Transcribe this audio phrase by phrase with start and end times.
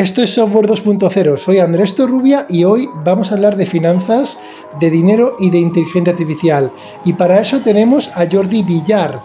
[0.00, 1.36] Esto es Software 2.0.
[1.36, 4.38] Soy Andrés Torrubia y hoy vamos a hablar de finanzas,
[4.80, 6.72] de dinero y de inteligencia artificial.
[7.04, 9.20] Y para eso tenemos a Jordi Villar.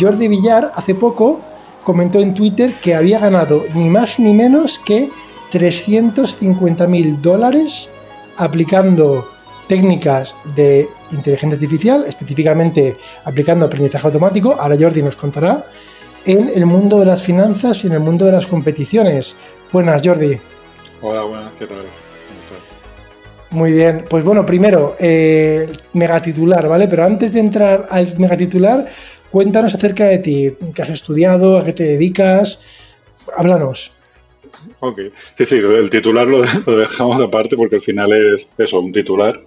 [0.00, 1.40] Jordi Villar hace poco
[1.84, 5.10] comentó en Twitter que había ganado ni más ni menos que
[5.52, 7.90] 350 mil dólares
[8.38, 9.28] aplicando
[9.68, 14.56] técnicas de inteligencia artificial, específicamente aplicando aprendizaje automático.
[14.58, 15.66] Ahora Jordi nos contará
[16.24, 19.36] en el mundo de las finanzas y en el mundo de las competiciones.
[19.74, 20.38] Buenas, Jordi.
[21.02, 21.78] Hola, buenas, ¿qué tal?
[23.50, 26.86] Muy bien, pues bueno, primero, eh, megatitular, ¿vale?
[26.86, 28.88] Pero antes de entrar al megatitular,
[29.32, 32.62] cuéntanos acerca de ti, qué has estudiado, a qué te dedicas,
[33.36, 33.92] háblanos.
[34.78, 35.00] Ok,
[35.38, 36.42] sí, sí, el titular lo,
[36.76, 39.40] dejamos aparte porque al final es eso, un titular,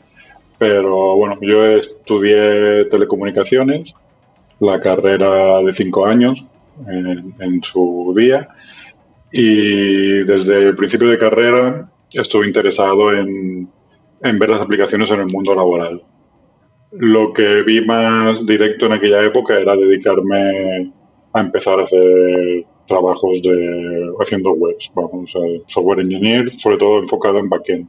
[0.57, 3.93] pero bueno, yo estudié telecomunicaciones,
[4.59, 6.45] la carrera de cinco años
[6.85, 8.49] en su día,
[9.39, 13.69] y desde el principio de carrera estuve interesado en,
[14.19, 16.01] ver las aplicaciones en el mundo laboral.
[16.93, 20.91] Lo que vi más directo en aquella época era dedicarme
[21.33, 25.31] a empezar a hacer trabajos de haciendo webs, vamos,
[25.67, 27.87] software engineer, sobre todo enfocado en backend.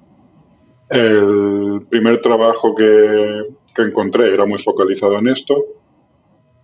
[0.90, 5.64] El primer trabajo que, que encontré era muy focalizado en esto,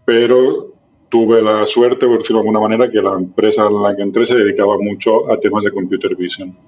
[0.05, 0.74] pero
[1.15, 4.27] tuve la suerte, por decirlo de alguna manera, que la empresa en la que entré
[4.27, 6.59] se dedicaba mucho a temas de computer vision.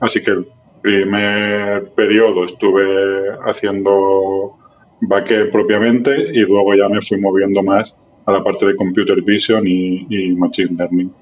[0.00, 0.46] Así que el
[0.80, 4.56] primer periodo estuve haciendo
[5.02, 9.66] backend propiamente y luego ya me fui moviendo más a la parte de computer vision
[9.66, 11.12] y, machine learning.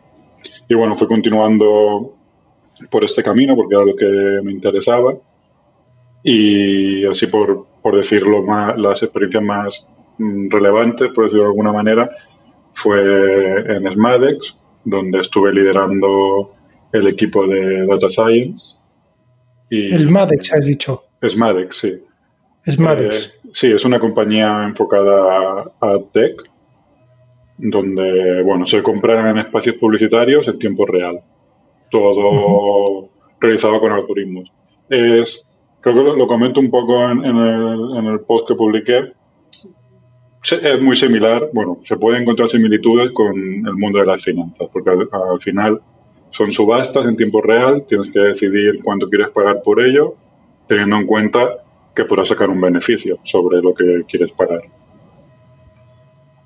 [0.68, 2.14] Y bueno, fui continuando
[2.92, 5.16] por este camino porque era lo que me interesaba
[6.22, 11.72] y así por, por decirlo más, las experiencias más mm, relevantes, por decirlo de alguna
[11.72, 12.08] manera,
[12.78, 16.54] fue en Smadex, donde estuve liderando
[16.92, 18.78] el equipo de Data Science.
[19.68, 21.02] Y el Madex, has dicho.
[21.26, 22.02] Smadex, sí.
[22.66, 23.40] Smadex.
[23.44, 26.40] Eh, sí, es una compañía enfocada a, tech,
[27.58, 31.20] donde, bueno, se compran espacios publicitarios en tiempo real.
[31.90, 33.10] Todo
[33.40, 34.52] realizado con algoritmos.
[34.88, 35.46] Es,
[35.80, 39.12] creo que lo, comento un poco en, el, en el post que publiqué
[40.42, 44.90] es muy similar, bueno, se pueden encontrar similitudes con el mundo de las finanzas, porque
[44.90, 45.80] al, final
[46.30, 50.14] son subastas en tiempo real, tienes que decidir cuánto quieres pagar por ello,
[50.66, 51.56] teniendo en cuenta
[51.94, 54.62] que podrás sacar un beneficio sobre lo que quieres pagar.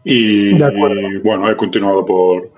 [0.05, 0.55] Y,
[1.23, 2.51] bueno, he continuado por,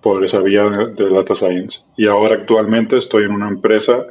[0.00, 1.80] por esa vía de Data Science.
[1.96, 4.04] Y ahora actualmente estoy en una empresa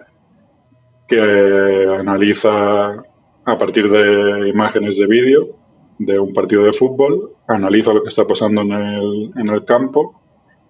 [1.08, 3.04] que analiza
[3.46, 5.57] a partir de imágenes de vídeo
[6.00, 10.22] de un partido de fútbol, analiza lo que está pasando en el, en el campo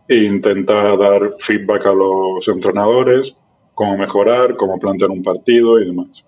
[0.08, 3.36] e intenta dar feedback a los entrenadores,
[3.74, 6.24] cómo mejorar, cómo plantear un partido y demás.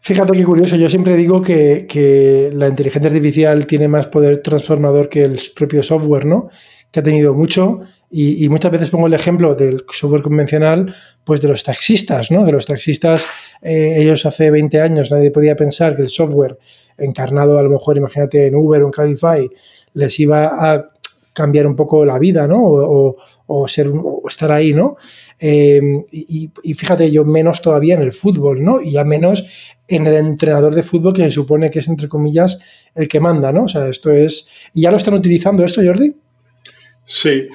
[0.00, 5.08] Fíjate qué curioso, yo siempre digo que, que, la inteligencia artificial tiene más poder transformador
[5.08, 6.48] que el propio software, ¿no?
[6.90, 7.80] Que ha tenido mucho
[8.16, 10.94] y, muchas veces pongo el ejemplo del software convencional,
[11.24, 12.44] pues de los taxistas, ¿no?
[12.44, 13.26] De los taxistas,
[13.60, 16.56] eh, ellos hace 20 años nadie podía pensar que el software
[16.98, 19.48] encarnado a lo mejor, imagínate, en Uber o en Cabify,
[19.94, 20.90] les iba a
[21.32, 22.62] cambiar un poco la vida, ¿no?
[23.46, 23.90] O, ser,
[24.26, 24.96] estar ahí, ¿no?
[25.38, 28.80] Em, y, fíjate, yo menos todavía en el fútbol, ¿no?
[28.80, 29.44] Y ya menos
[29.86, 32.58] en el entrenador de fútbol que se supone que es, entre comillas,
[32.94, 33.64] el que manda, ¿no?
[33.64, 34.48] O sea, esto es...
[34.72, 36.16] ¿Y ya lo están utilizando esto, Jordi?
[37.04, 37.48] Sí,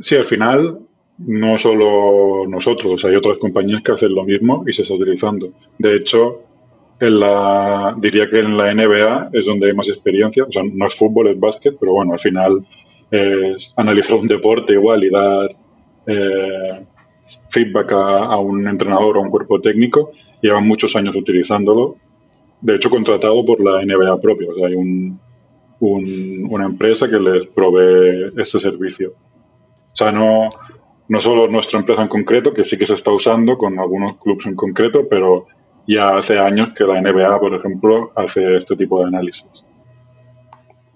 [0.00, 0.78] sí, al final
[1.18, 5.52] no solo nosotros, hay otras compañías que hacen lo mismo y se está utilizando.
[5.78, 6.45] De hecho,
[6.98, 10.44] en la, diría que en la NBA es donde hay más experiencia.
[10.44, 12.66] O sea, no es fútbol, es básquet, pero bueno, al final
[13.10, 15.56] es analizar un deporte igual y dar
[16.06, 16.86] eh,
[17.50, 20.12] feedback a, un entrenador o a un cuerpo técnico.
[20.40, 21.96] Llevan muchos años utilizándolo.
[22.60, 24.48] De hecho, contratado por la NBA propia.
[24.50, 25.20] O sea, hay un,
[25.80, 29.10] una empresa que les provee este servicio.
[29.10, 30.48] O sea, no,
[31.08, 34.46] no solo nuestra empresa en concreto, que sí que se está usando con algunos clubes
[34.46, 35.46] en concreto, pero
[35.86, 39.64] ya hace años que la NBA, por ejemplo, hace este tipo de análisis.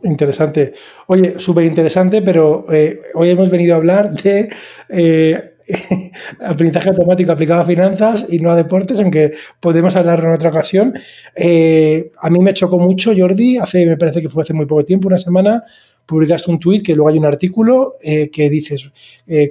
[0.02, 0.72] Interesante.
[1.08, 4.48] Oye, súper interesante, pero eh, hoy hemos venido a hablar de
[4.88, 5.54] eh,
[6.40, 10.94] aprendizaje automático aplicado a finanzas y no a deportes, aunque podemos hablar en otra ocasión.
[11.36, 14.84] Eh, a mí me chocó mucho, Jordi, hace, me parece que fue hace muy poco
[14.84, 15.64] tiempo, una semana,
[16.06, 18.90] publicaste un tuit que luego hay un artículo que dices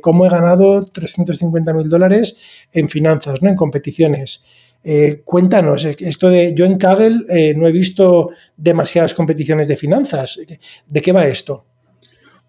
[0.02, 2.36] cómo he ganado 350 mil dólares
[2.74, 3.48] en finanzas, ¿no?
[3.50, 4.44] En competiciones.
[4.84, 10.40] Eh, cuéntanos, esto de yo en Kaggle eh, no he visto demasiadas competiciones de finanzas.
[10.88, 11.66] ¿De qué va esto?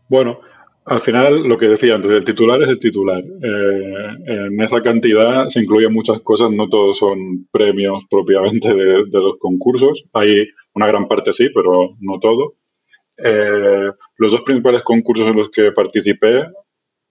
[0.09, 0.41] Bueno,
[0.91, 3.23] Al final, lo que decía antes, el titular es el titular.
[3.23, 9.39] Eh, en esa cantidad se incluyen muchas cosas, no todos son premios propiamente de, los
[9.39, 10.05] concursos.
[10.15, 12.55] Hay una gran parte sí, pero no todo.
[13.19, 16.47] Eh, los dos principales concursos en los que participé,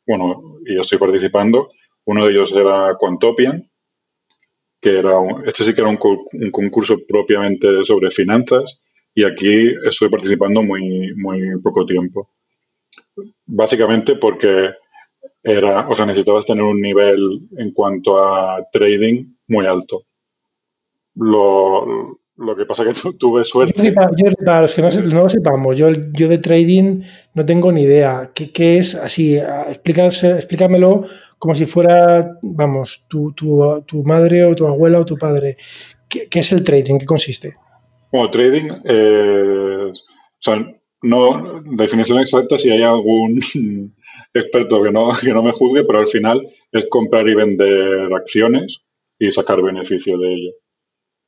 [0.06, 1.69] bueno, y yo estoy participando,
[2.06, 3.69] uno de ellos era Quantopian,
[4.81, 5.14] que era
[5.46, 6.00] este sí que era un,
[6.34, 8.81] un concurso propiamente sobre finanzas,
[9.14, 12.30] y aquí estoy participando muy, muy poco tiempo
[13.46, 14.72] básicamente porque
[15.44, 20.04] era, o sea, necesitabas tener un nivel en cuanto a trading muy alto.
[21.16, 22.19] Lo,
[22.56, 23.94] que pasa es que tuve suerte.
[23.94, 27.01] para los que no, lo sepamos, yo, yo de trading
[27.33, 28.31] no tengo ni idea.
[28.33, 29.38] ¿Qué, es así?
[29.38, 31.06] explícamelo
[31.38, 33.33] como si fuera, vamos, tu,
[34.06, 35.57] madre o tu abuela o tu padre.
[36.07, 37.00] ¿Qué, es el trading?
[37.00, 37.56] ¿Qué consiste?
[38.12, 39.92] Bueno, trading, eh,
[41.01, 43.39] no, definición exacta, si hay algún
[44.33, 48.81] experto que no, que no me juzgue, pero al final es comprar y vender acciones
[49.18, 50.51] y sacar beneficio de ello.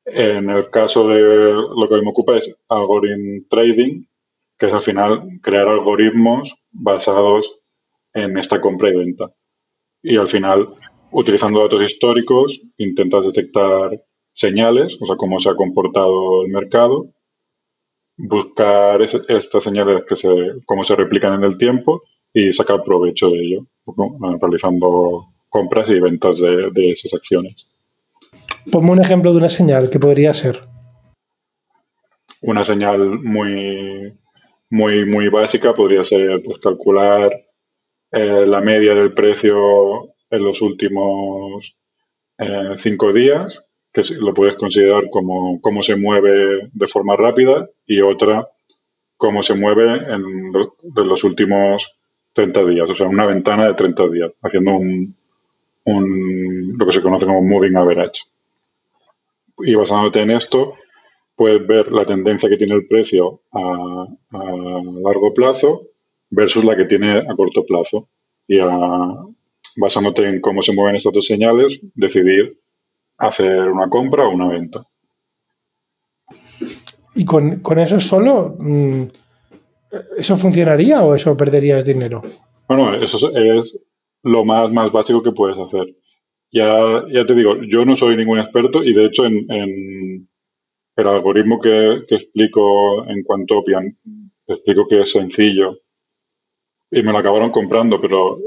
[0.05, 4.05] En el caso de lo que me ocupa es algorithm trading,
[4.57, 7.59] que es al final crear algoritmos basados
[8.13, 9.31] en esta compra y venta.
[10.03, 10.67] Y al final,
[11.11, 14.03] utilizando datos históricos, intentas detectar
[14.33, 17.11] señales, o sea, cómo se ha comportado el mercado,
[18.17, 20.29] buscar estas señales que se,
[20.65, 22.03] cómo se replican en el tiempo
[22.33, 23.67] y sacar provecho de ello,
[24.39, 27.67] realizando compras y ventas de, esas acciones.
[28.71, 30.61] Ponme un ejemplo de una señal que podría ser.
[32.41, 34.13] Una señal muy,
[34.69, 37.31] muy, muy básica podría ser pues, calcular
[38.11, 41.77] eh, la media del precio en los últimos
[42.37, 48.01] eh, cinco días que lo puedes considerar como cómo se mueve de forma rápida y
[48.01, 48.47] otra
[49.17, 50.51] cómo se mueve en,
[50.95, 51.99] los últimos
[52.33, 55.15] 30 días, o sea, una ventana de 30 días, haciendo un,
[55.85, 58.23] lo que se conoce como moving average.
[59.59, 60.75] Y basándote en esto,
[61.35, 64.05] puedes ver la tendencia que tiene el precio a,
[65.03, 65.87] largo plazo
[66.29, 68.09] versus la que tiene a corto plazo.
[68.47, 68.59] Y
[69.77, 72.59] basándote en cómo se mueven estas dos señales, decidir
[73.17, 74.83] hacer una compra o una venta.
[77.15, 79.03] ¿Y con, eso solo, mm,
[80.17, 82.23] eso funcionaría o eso perderías dinero?
[82.67, 83.77] Bueno, eso es
[84.23, 85.95] lo más, más básico que puedes hacer.
[86.51, 90.27] Ya, ya te digo, yo no soy ningún experto y de hecho en,
[90.97, 93.97] el algoritmo que, que, explico en Quantopian,
[94.47, 95.79] explico que es sencillo
[96.91, 98.37] y me lo acabaron comprando, pero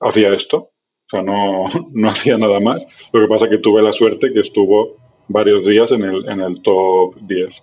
[0.00, 0.56] hacía esto.
[0.58, 2.86] O sea, no, no hacía nada más.
[3.12, 4.96] Lo que pasa es que tuve la suerte que estuvo
[5.28, 7.62] varios días en el, en el top 10.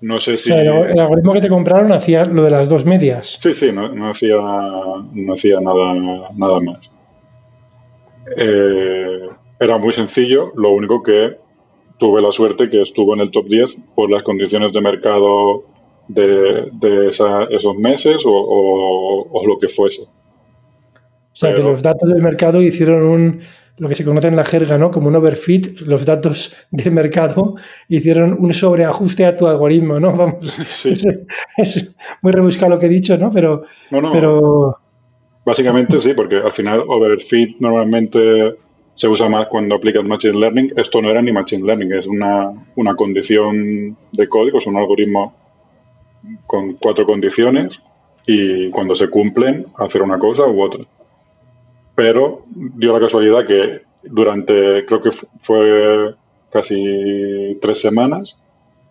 [0.00, 0.52] No sé si.
[0.52, 3.38] el algoritmo que te compraron hacía lo de las dos medias.
[3.40, 6.90] Sí, sí, no, hacía, no hacía nada, nada más.
[8.36, 9.28] Eh,
[9.58, 11.36] era muy sencillo, lo único que
[11.98, 15.64] tuve la suerte que estuvo en el top 10 por las condiciones de mercado
[16.06, 20.02] de, de esos meses o, o, lo que fuese.
[20.02, 23.40] O sea, que los datos del mercado hicieron un,
[23.78, 24.90] lo que se conoce en la jerga, ¿no?
[24.90, 27.56] Como un overfit, los datos del mercado
[27.88, 30.12] hicieron un sobreajuste a tu algoritmo, ¿no?
[30.16, 30.58] Vamos,
[31.56, 33.30] es, muy rebuscado lo que he dicho, ¿no?
[33.30, 34.78] Pero, pero...
[35.44, 38.54] Básicamente sí, porque al final overfit normalmente
[38.94, 40.72] se usa más cuando aplicas Machine Learning.
[40.76, 45.34] Esto no era ni Machine Learning, es una, una condición de código, es un algoritmo
[46.46, 47.80] con cuatro condiciones
[48.26, 50.84] y cuando se cumplen, hacer una cosa u otra
[51.98, 56.14] pero dio la casualidad que durante, creo que fue
[56.48, 58.38] casi tres semanas,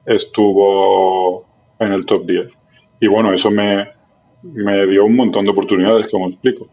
[0.05, 1.45] estuvo
[1.79, 2.59] en el top 10.
[2.99, 3.87] Y bueno, eso me,
[4.43, 6.67] dio un montón de oportunidades, como explico.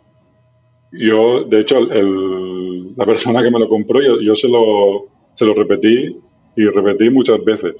[0.90, 6.18] Yo, de hecho, la persona que me lo compró, yo, se, lo, se lo repetí
[6.56, 7.76] y repetí muchas veces.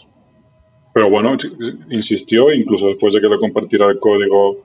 [0.93, 1.37] Pero bueno,
[1.91, 4.59] insistió, incluso después de que le compartiera el código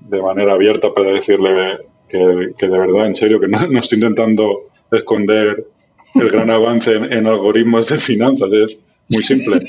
[0.00, 5.66] de manera abierta para decirle que, de verdad, en serio, que no, estoy intentando esconder
[6.14, 9.60] el gran avance en, algoritmos de finanzas, es muy simple.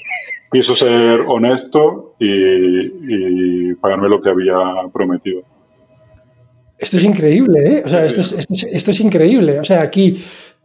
[0.52, 4.56] Quiso ser honesto y, pagarme lo que había
[4.94, 5.42] prometido.
[6.78, 7.84] Esto es increíble, ¿eh?
[7.86, 9.60] O sea, esto, es, esto, es, increíble.
[9.60, 10.22] O sea, aquí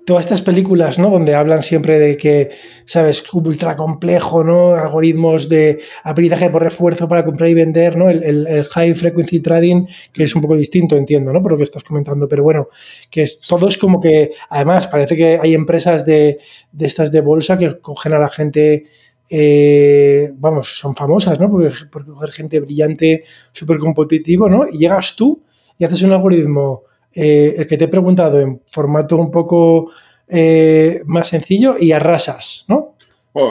[0.09, 1.11] todas estas películas, ¿no?
[1.11, 2.49] Donde hablan siempre de que,
[2.87, 3.23] ¿sabes?
[3.31, 4.75] Ultra complejo, ¿no?
[4.75, 8.09] Algoritmos de aprendizaje por refuerzo para comprar y vender, ¿no?
[8.09, 9.85] El, high frequency trading,
[10.15, 11.43] que es un poco distinto, entiendo, ¿no?
[11.43, 12.69] Por lo que estás comentando, pero bueno,
[13.11, 16.39] que todo es como que, además, parece que hay empresas de,
[16.79, 18.87] estas de bolsa que cogen a la gente,
[19.29, 21.51] eh, vamos, son famosas, ¿no?
[21.51, 24.65] Porque, porque coger gente brillante, súper competitivo, ¿no?
[24.73, 25.45] Y llegas tú
[25.77, 26.85] y haces un algoritmo,
[27.15, 29.91] eh, el que te he preguntado, en formato un poco
[30.29, 32.95] eh, más sencillo y arrasas, ¿no?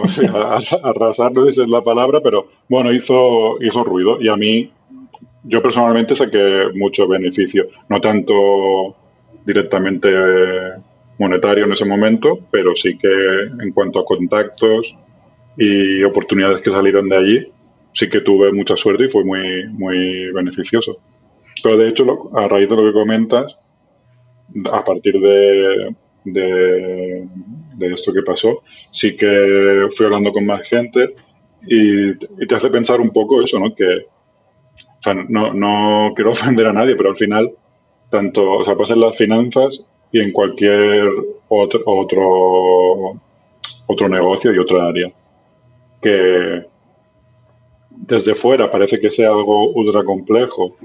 [0.10, 0.22] Sí,
[0.84, 4.70] arrasar no es la palabra, pero bueno, hizo, hizo ruido y a mí,
[5.44, 8.96] yo personalmente saqué mucho beneficio, no tanto
[9.46, 10.10] directamente
[11.20, 14.96] monetario en ese momento, pero sí que en cuanto a contactos
[15.58, 17.48] y oportunidades que salieron de allí,
[17.94, 20.98] sí que tuve mucha suerte y fue muy, muy beneficioso.
[21.64, 23.58] Pero de hecho, a raíz de lo que comentas,
[24.72, 31.16] a partir de, de, esto que pasó, sí que fui hablando con más gente
[31.66, 33.74] y, te hace pensar un poco eso, ¿no?
[33.74, 37.52] Que, o sea, no, no quiero ofender a nadie, pero al final,
[38.10, 41.04] tanto, o sea, pasa en las finanzas y en cualquier
[41.50, 43.22] otro, otro,
[43.88, 45.12] otro negocio y otra área.
[46.02, 46.66] Que
[47.90, 50.78] desde fuera parece que sea algo ultra complejo,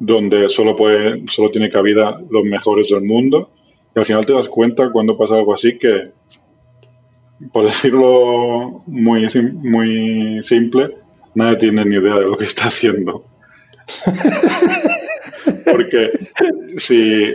[0.00, 3.50] donde solo, puede, solo tiene cabida los mejores del mundo,
[3.94, 6.10] y al final te das cuenta cuando pasa algo así que,
[7.52, 9.26] por decirlo muy,
[9.62, 10.96] muy simple,
[11.34, 13.24] nadie tiene ni idea de lo que está haciendo.
[15.64, 16.10] Porque
[16.76, 17.32] si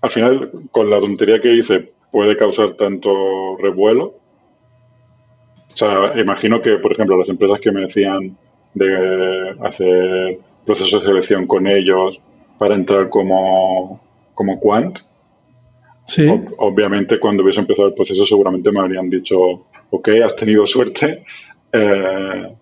[0.00, 4.14] al final, con la tontería que hice, puede causar tanto revuelo.
[5.54, 8.36] O sea, imagino que, por ejemplo, las empresas que me decían
[8.74, 10.38] de hacer
[10.68, 12.20] procesos de selección con ellos
[12.58, 14.00] para entrar como,
[14.34, 14.98] como quant,
[16.06, 16.26] Sí.
[16.56, 21.22] obviamente, cuando hubiese empezado el proceso, seguramente me habrían dicho, ok, has tenido suerte,
[21.72, 22.52] eh,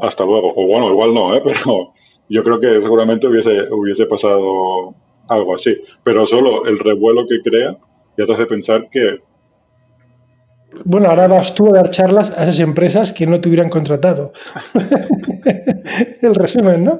[0.00, 0.52] hasta luego.
[0.56, 1.42] O bueno, igual no, ¿eh?
[1.44, 1.92] pero
[2.28, 4.94] yo creo que seguramente hubiese, hubiese pasado
[5.28, 5.76] algo así.
[6.02, 7.76] Pero solo el revuelo que crea
[8.16, 9.20] ya te hace pensar que...
[10.84, 14.32] Bueno, ahora vas tú a dar charlas a esas empresas que no te hubieran contratado.
[16.22, 16.96] el resumen, ¿no?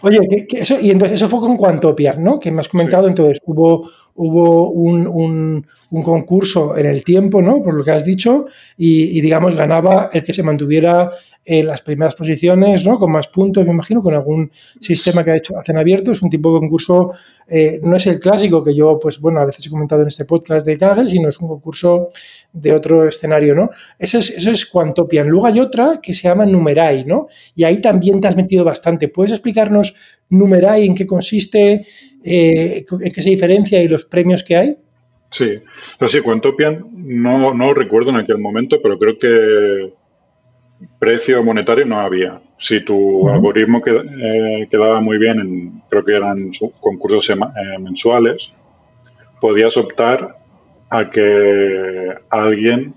[0.00, 2.38] Oye, eso, y entonces eso fue con Quantopia, ¿no?
[2.38, 5.66] Que me has comentado, entonces hubo, hubo un,
[6.04, 7.62] concurso en el tiempo, ¿no?
[7.62, 8.46] Por lo que has dicho,
[8.76, 11.10] y, digamos ganaba el que se mantuviera
[11.48, 12.98] las primeras posiciones, ¿no?
[12.98, 14.50] Con más puntos, me imagino, con algún
[14.80, 16.12] sistema que ha hecho hacen abierto.
[16.12, 17.12] Es un tipo de concurso,
[17.48, 20.24] eh, no es el clásico que yo, pues bueno, a veces he comentado en este
[20.24, 22.10] podcast de Kaggle, sino es un concurso
[22.52, 23.70] de otro escenario, ¿no?
[23.98, 25.24] Eso es, eso es Quantopia.
[25.24, 27.28] Luego hay otra que se llama Numerai, ¿no?
[27.54, 29.08] Y ahí también te has metido bastante.
[29.08, 29.94] ¿Puedes explicarnos
[30.30, 31.86] Numerai en qué consiste,
[32.22, 34.76] eh, en qué se diferencia y los premios que hay?
[35.30, 35.58] Sí,
[35.92, 39.92] entonces sí, Quantopian no, no recuerdo en aquel momento, pero creo que
[40.98, 42.40] precio monetario no había.
[42.58, 47.36] Si tu algoritmo eh, quedaba muy bien, en, creo que eran concursos eh,
[47.80, 48.52] mensuales,
[49.40, 50.36] podías optar
[50.90, 52.94] a que alguien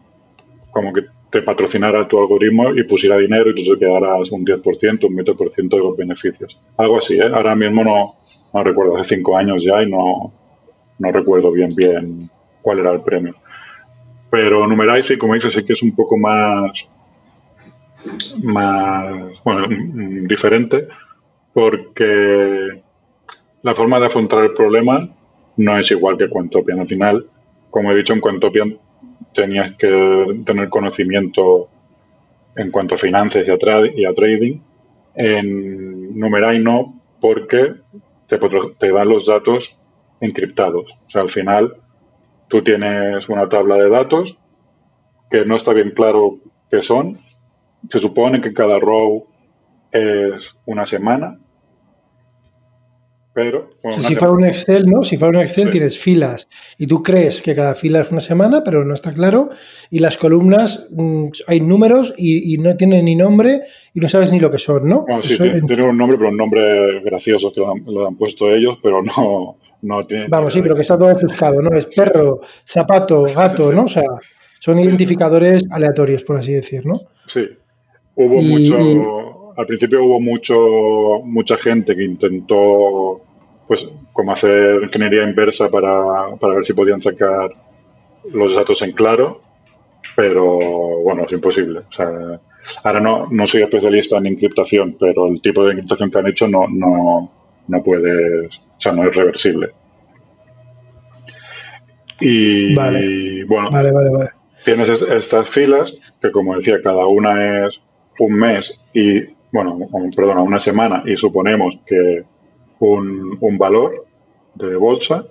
[0.71, 5.07] como que te patrocinara tu algoritmo y pusiera dinero y tú te quedaras un 10%,
[5.07, 6.59] un 20% de los beneficios.
[6.77, 7.31] Algo así, ¿eh?
[7.33, 8.15] Ahora mismo no,
[8.53, 10.33] no recuerdo, hace cinco años ya y no,
[11.00, 12.19] no recuerdo bien bien
[12.61, 13.33] cuál era el premio.
[14.29, 16.89] Pero Numerai sí, como dices, sí que es un poco más
[18.43, 19.67] más, bueno,
[20.27, 20.88] diferente,
[21.53, 22.81] porque
[23.63, 25.10] la forma de afrontar el problema
[25.58, 26.79] no es igual que Quantopian.
[26.79, 27.25] Al final,
[27.70, 28.77] como he dicho, en Quantopian
[29.34, 31.70] tenías que tener conocimiento
[32.55, 33.58] en cuanto a finanzas y a,
[33.96, 34.60] y a trading.
[35.15, 37.74] En Numerai no, porque
[38.27, 38.39] te,
[38.79, 39.77] te dan los datos
[40.20, 40.91] encriptados.
[41.08, 41.75] O sea, al final
[42.48, 44.38] tú tienes una tabla de datos
[45.29, 46.39] que no está bien claro
[46.70, 47.20] qué son
[47.89, 49.27] se supone que cada row
[49.91, 51.38] es una semana,
[53.33, 53.69] pero...
[53.91, 55.03] si fuera un Excel, ¿no?
[55.03, 58.61] Si fuera un Excel tienes filas y tú crees que cada fila es una semana,
[58.63, 59.50] pero no está claro.
[59.89, 63.61] Y las columnas mm, hay números y, no tienen ni nombre
[63.93, 65.05] y no sabes ni lo que son, ¿no?
[65.23, 69.57] sí, tiene, un nombre, pero un nombre gracioso que lo han, puesto ellos, pero no,
[69.81, 70.27] no tiene...
[70.27, 71.75] Vamos, sí, pero que está todo ofuscado, ¿no?
[71.75, 73.85] Es perro, zapato, gato, ¿no?
[73.85, 74.03] O sea,
[74.59, 77.00] son identificadores aleatorios, por así decir, ¿no?
[77.27, 77.47] Sí,
[78.15, 83.22] Hubo mucho, al principio hubo mucho, mucha gente que intentó,
[83.68, 87.51] pues, como hacer ingeniería inversa para, para ver si podían sacar
[88.34, 89.41] los datos en claro,
[90.15, 90.46] pero
[91.03, 91.80] bueno, es imposible.
[91.80, 92.39] O sea,
[92.84, 96.48] ahora no, no soy especialista en encriptación, pero el tipo de encriptación que han hecho
[96.48, 97.32] no, no,
[97.68, 99.72] no puede, o sea, no es reversible.
[102.20, 103.46] Y, vale.
[103.46, 104.30] bueno, vale, vale, vale.
[104.63, 105.91] tienes estas filas
[106.22, 107.82] que, como decía, cada una es
[108.22, 109.80] un mes y, bueno,
[110.16, 112.24] perdona, una semana y suponemos que
[112.80, 114.06] un, un valor
[114.56, 115.25] de bolsa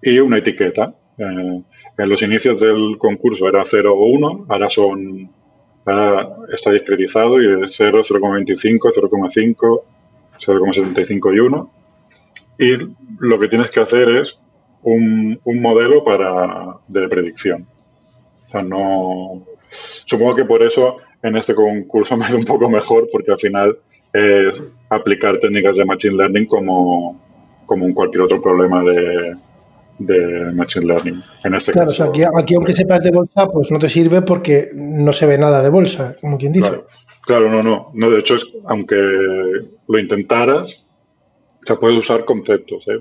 [0.00, 0.94] y una etiqueta.
[1.18, 1.62] Eh,
[1.98, 5.30] en los inicios del concurso era 0 o 1, ahora son
[5.84, 9.82] ahora está discretizado y es 0, 0,25, 0,5,
[10.40, 11.70] 0,75 y 1.
[12.58, 12.76] y
[13.18, 14.40] lo que tienes que hacer es
[14.82, 17.66] un, modelo para, de predicción.
[18.48, 19.44] O sea, no.
[19.70, 23.78] Supongo que por eso en este concurso me da un poco mejor, porque al final
[24.12, 27.20] es aplicar técnicas de Machine Learning como,
[27.66, 29.34] como en cualquier otro problema de,
[29.98, 31.22] de Machine Learning.
[31.44, 34.22] En este claro, o sea, aquí, aquí, aunque sepas de bolsa, pues no te sirve
[34.22, 36.82] porque no se ve nada de bolsa, como quien dice.
[37.22, 38.10] Claro, no, no, no.
[38.10, 40.86] De hecho, es, aunque lo intentaras,
[41.64, 42.84] se puede usar conceptos.
[42.88, 43.00] ¿eh?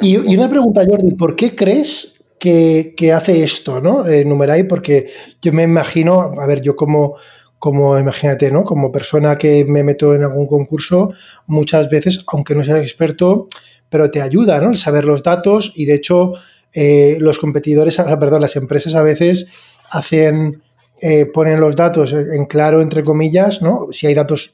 [0.00, 4.04] y, una pregunta, Jordi, ¿por qué crees que, hace esto, ¿no?
[4.04, 5.08] Eh, Numerai, porque
[5.40, 7.14] yo me imagino, a ver, yo como,
[7.60, 8.64] como, imagínate, ¿no?
[8.64, 11.12] Como persona que me meto en algún concurso,
[11.46, 13.46] muchas veces, aunque no seas experto,
[13.88, 14.70] pero te ayuda, ¿no?
[14.70, 16.32] El saber los datos y de hecho
[16.74, 19.46] eh, los competidores, perdón, las empresas a veces
[19.90, 20.62] hacen,
[21.00, 23.86] eh, ponen los datos en claro, entre comillas, ¿no?
[23.92, 24.52] Si hay datos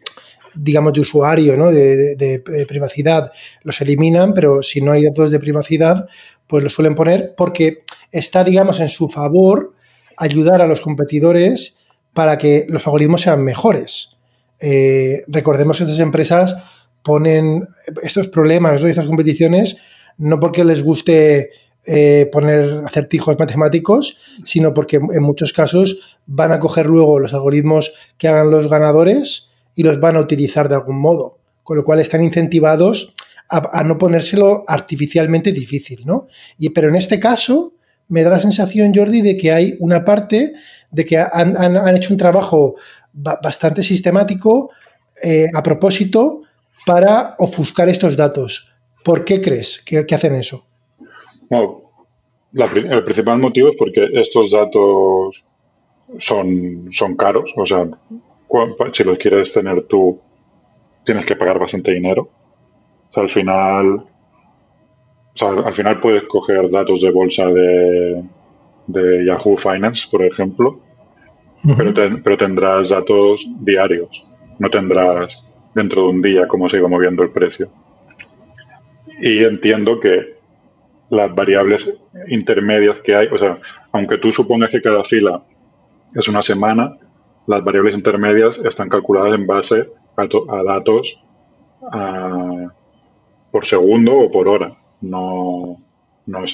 [0.54, 1.70] digamos, de usuario, ¿no?
[1.70, 3.30] De, privacidad,
[3.62, 6.08] los eliminan, pero si no hay datos de privacidad,
[6.48, 9.74] pues los suelen poner porque está, digamos, en su favor
[10.16, 11.76] ayudar a los competidores
[12.12, 14.16] para que los algoritmos sean mejores.
[14.60, 16.56] Eh, recordemos que estas empresas
[17.04, 17.68] ponen
[18.02, 19.76] estos problemas, estas competiciones,
[20.16, 21.50] no porque les guste
[21.86, 27.94] eh, poner acertijos matemáticos, sino porque en muchos casos van a coger luego los algoritmos
[28.18, 32.00] que hagan los ganadores y los van a utilizar de algún modo, con lo cual
[32.00, 33.14] están incentivados
[33.50, 36.26] a, no ponérselo artificialmente difícil, ¿no?
[36.58, 37.74] Y, pero en este caso
[38.08, 40.52] me da la sensación, Jordi, de que hay una parte
[40.90, 42.76] de que han, hecho un trabajo
[43.12, 44.70] bastante sistemático
[45.22, 46.42] eh, a propósito
[46.86, 48.70] para ofuscar estos datos.
[49.04, 50.66] ¿Por qué crees que, hacen eso?
[52.54, 55.44] el principal motivo es porque estos datos
[56.18, 57.86] son, son caros, o sea,
[58.92, 60.20] si los quieres tener tú,
[61.04, 62.30] tienes que pagar bastante dinero.
[63.10, 64.04] O sea, al final,
[65.40, 68.24] al final puedes coger datos de bolsa de,
[69.26, 70.80] Yahoo Finance, por ejemplo,
[71.76, 71.92] pero,
[72.22, 74.24] pero tendrás datos diarios,
[74.58, 75.44] no tendrás
[75.74, 77.70] dentro de un día cómo se iba moviendo el precio.
[79.20, 80.38] Y entiendo que
[81.10, 81.96] las variables
[82.28, 83.58] intermedias que hay, o sea,
[83.92, 85.42] aunque tú supongas que cada fila
[86.14, 86.96] es una semana,
[87.46, 91.22] las variables intermedias están calculadas en base a, datos
[93.50, 94.76] por segundo o por hora.
[95.00, 95.78] No,
[96.26, 96.44] no,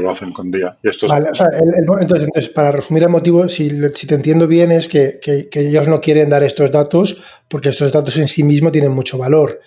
[0.00, 0.76] lo hacen con día.
[0.82, 3.70] entonces, para resumir el motivo, si,
[4.06, 5.20] te entiendo bien, es que,
[5.52, 9.60] ellos no quieren dar estos datos porque estos datos en sí mismos tienen mucho valor.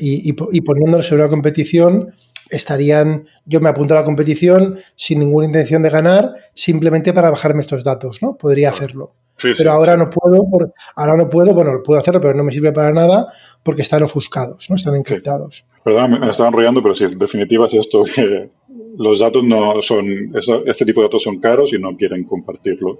[0.00, 2.14] Y, y, poniéndolos sobre una competición,
[2.50, 7.60] estarían, yo me apunto a la competición sin ninguna intención de ganar, simplemente para bajarme
[7.60, 8.36] estos datos, ¿no?
[8.36, 9.14] Podría hacerlo
[9.56, 12.72] pero ahora no puedo, por, ahora no puedo, bueno, puedo hacerlo, pero no me sirve
[12.72, 13.26] para nada
[13.62, 14.76] porque están ofuscados, ¿no?
[14.76, 15.64] Están encriptados.
[15.88, 18.50] Perdón, me estaba enrollando, pero sí, en definitiva es esto que
[18.98, 20.34] los datos no son,
[20.66, 22.98] este tipo de datos son caros y no quieren compartirlos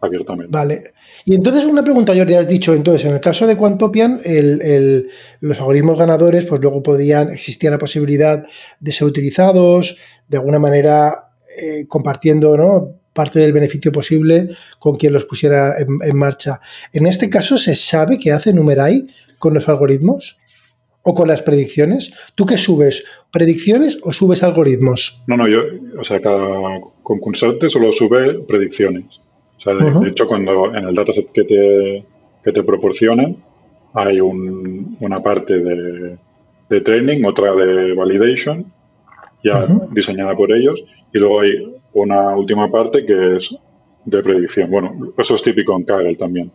[0.00, 0.52] abiertamente.
[0.52, 0.84] Vale.
[1.24, 4.20] Y entonces una pregunta, Jordi, has dicho, entonces, en el caso de Quantopian,
[5.40, 8.46] los algoritmos ganadores, pues luego podían, existía la posibilidad
[8.78, 9.98] de ser utilizados,
[10.28, 12.94] de alguna manera eh, compartiendo, ¿no?
[13.12, 16.60] parte del beneficio posible con quien los pusiera en, marcha.
[16.92, 19.06] En este caso, ¿se sabe qué hace Numerai
[19.38, 20.36] con los algoritmos?
[21.04, 22.12] ¿O con las predicciones?
[22.34, 23.04] ¿Tú qué subes?
[23.30, 25.22] ¿Predicciones o subes algoritmos?
[25.26, 25.60] No, no, yo,
[26.00, 29.20] o sea, cada concursante solo sube predicciones.
[29.58, 32.04] O sea, de, hecho, cuando en el dataset que te,
[32.42, 33.36] que te proporcionan,
[33.94, 38.72] hay una parte de, training, otra de validation,
[39.44, 43.56] ya diseñada por ellos, y luego hay una última parte que es
[44.04, 44.70] de predicción.
[44.70, 46.50] Bueno, eso es típico en Kaggle también.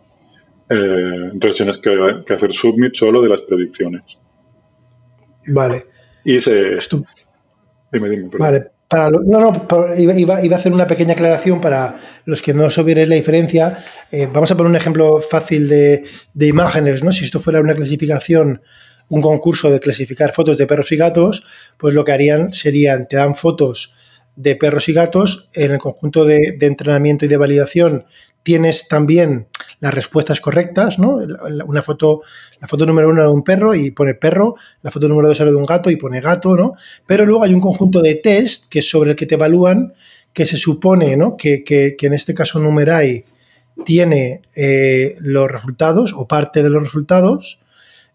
[0.68, 4.02] Eh, entonces tienes que, hacer submit solo de las predicciones.
[5.46, 5.86] Vale.
[6.24, 6.76] Y se...
[7.92, 8.30] Dime, dime.
[8.38, 8.70] Vale.
[8.88, 13.14] Para no, no, iba, a hacer una pequeña aclaración para los que no supierais la
[13.14, 13.78] diferencia.
[14.10, 16.02] Eh, vamos a poner un ejemplo fácil de,
[16.34, 17.12] de, imágenes, ¿no?
[17.12, 18.62] Si esto fuera una clasificación,
[19.08, 23.16] un concurso de clasificar fotos de perros y gatos, pues lo que harían serían, te
[23.16, 23.94] dan fotos
[24.36, 28.06] de perros y gatos, en el conjunto de, entrenamiento y de validación
[28.42, 29.48] tienes también
[29.80, 31.18] las respuestas correctas, ¿no?
[31.66, 32.22] Una foto,
[32.60, 35.50] la foto número uno de un perro y pone perro, la foto número dos era
[35.50, 36.74] de un gato y pone gato, ¿no?
[37.06, 39.94] Pero luego hay un conjunto de test que sobre el que te evalúan,
[40.32, 41.36] que se supone, ¿no?
[41.36, 41.64] Que,
[42.00, 43.24] en este caso Numerai
[43.84, 47.60] tiene eh, los resultados o parte de los resultados,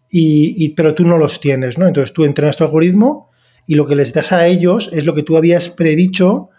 [0.08, 1.86] y, pero tú no los tienes, ¿no?
[1.86, 3.30] Entonces tú entrenas tu algoritmo
[3.66, 6.50] y lo que les das a ellos es lo que tú habías predicho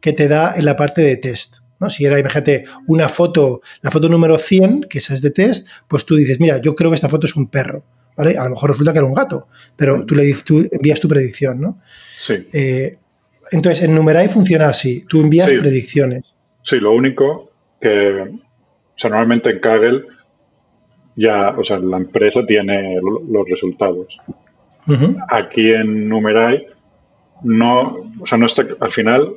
[0.00, 1.58] que te da en la parte de test.
[1.78, 1.90] ¿No?
[1.90, 6.04] Si era, imagínate, una foto, la foto número 100, que esa es de test, pues
[6.04, 7.84] tú dices, mira, yo creo que esta foto es un perro,
[8.16, 8.36] ¿vale?
[8.36, 11.08] A lo mejor resulta que era un gato, pero tú le dices, tú envías tu
[11.08, 11.80] predicción, ¿no?
[12.18, 12.48] Sí.
[12.52, 12.96] Eh,
[13.50, 16.34] entonces, en Numerai funciona así, tú envías predicciones.
[16.62, 20.04] Sí, lo único que, o sea, normalmente en Kaggle
[21.16, 24.18] ya, o sea, la empresa tiene los resultados.
[25.28, 26.66] Aquí en Numerai
[27.42, 29.36] no, o sea, no está, al final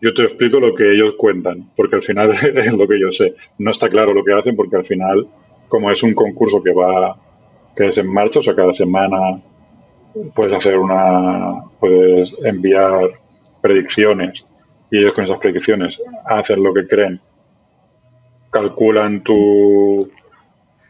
[0.00, 3.34] yo te explico lo que ellos cuentan, porque al final es lo que yo sé.
[3.58, 5.26] No está claro lo que hacen porque al final,
[5.68, 7.16] como es un concurso que va,
[7.76, 9.40] que es en marcha, o sea, cada semana
[10.34, 13.10] puedes hacer una, puedes enviar
[13.60, 14.46] predicciones
[14.90, 17.20] y ellos con esas predicciones hacen lo que creen,
[18.50, 20.10] calculan tu,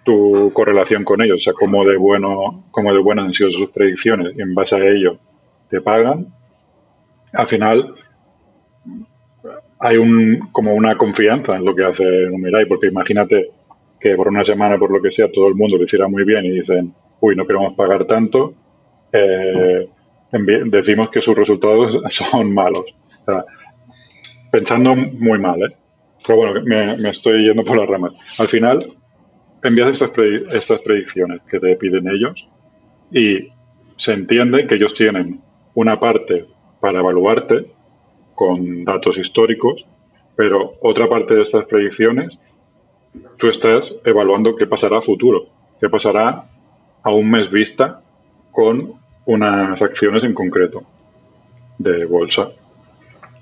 [0.05, 3.71] tu correlación con ellos, o sea, cómo de bueno, cómo de buenas han sido sus
[3.71, 5.19] predicciones y en base a ello
[5.69, 6.33] te pagan.
[7.35, 7.95] Al final
[9.81, 13.51] hay un como una confianza en lo que hace Numerai, porque imagínate
[13.99, 16.45] que por una semana, por lo que sea, todo el mundo lo hiciera muy bien
[16.45, 18.55] y dicen, uy, no queremos pagar tanto,
[19.13, 19.89] eh,
[20.67, 22.95] decimos que sus resultados son malos.
[24.51, 25.77] pensando muy mal, ¿eh?
[26.27, 28.13] Pero bueno, me, estoy yendo por las ramas.
[28.39, 28.85] Al final,
[29.63, 30.13] envías estas,
[30.53, 32.47] estas predicciones que te piden ellos
[33.11, 33.49] y
[33.97, 35.41] se entiende que ellos tienen
[35.75, 36.47] una parte
[36.81, 37.67] para evaluarte
[38.41, 39.87] con datos históricos,
[40.35, 42.39] pero otra parte de estas predicciones,
[43.37, 45.49] tú estás evaluando qué pasará a futuro,
[45.79, 46.47] qué pasará
[47.03, 48.01] a un mes vista
[48.51, 48.95] con
[49.27, 50.85] unas acciones en concreto
[51.77, 52.51] de bolsa.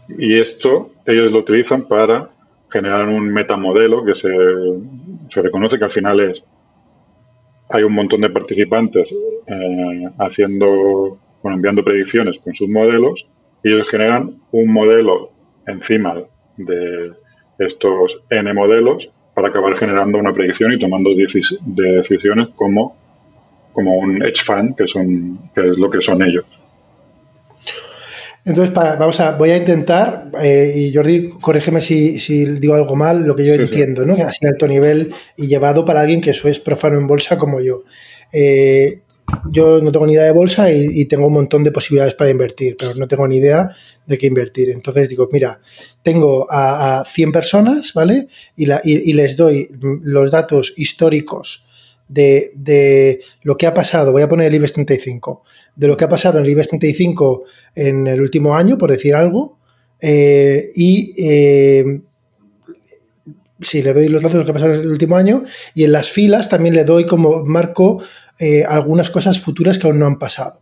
[0.09, 2.31] Y esto ellos lo utilizan para
[2.69, 4.35] generar un metamodelo que se,
[5.31, 6.43] se reconoce que al final es
[7.69, 9.15] hay un montón de participantes
[9.47, 13.29] eh, haciendo, bueno, enviando predicciones con sus modelos
[13.63, 15.31] ellos generan un modelo
[15.67, 16.17] encima
[16.57, 17.13] de
[17.59, 22.97] estos N modelos para acabar generando una predicción y tomando decisiones como
[23.79, 26.45] como un hedge fund, que, son, que es lo que son ellos.
[28.45, 32.19] Entonces, vamos a, voy a intentar, eh, y Jordi, corrígeme si,
[32.59, 34.15] digo algo mal, lo que yo entiendo, ¿no?
[34.15, 37.85] Así alto nivel y llevado para alguien que eso es profano en bolsa como yo.
[38.33, 39.03] Eh,
[39.51, 42.77] yo no tengo ni idea de bolsa y, tengo un montón de posibilidades para invertir,
[42.79, 43.71] pero no tengo ni idea
[44.07, 44.71] de qué invertir.
[44.71, 45.61] Entonces digo, mira,
[46.03, 48.29] tengo a, 100 personas, ¿vale?
[48.57, 49.69] Y, y, les doy
[50.03, 51.65] los datos históricos
[52.09, 55.43] de, lo que ha pasado, voy a poner el IBEX 35,
[55.77, 59.15] de lo que ha pasado en el IBEX 35 en el último año, por decir
[59.15, 59.59] algo,
[60.01, 62.01] eh, y eh,
[63.61, 65.85] si le doy los datos de lo que ha pasado en el último año, y
[65.85, 68.01] en las filas también le doy como marco
[68.39, 70.61] eh, algunas cosas futuras que aún no han pasado.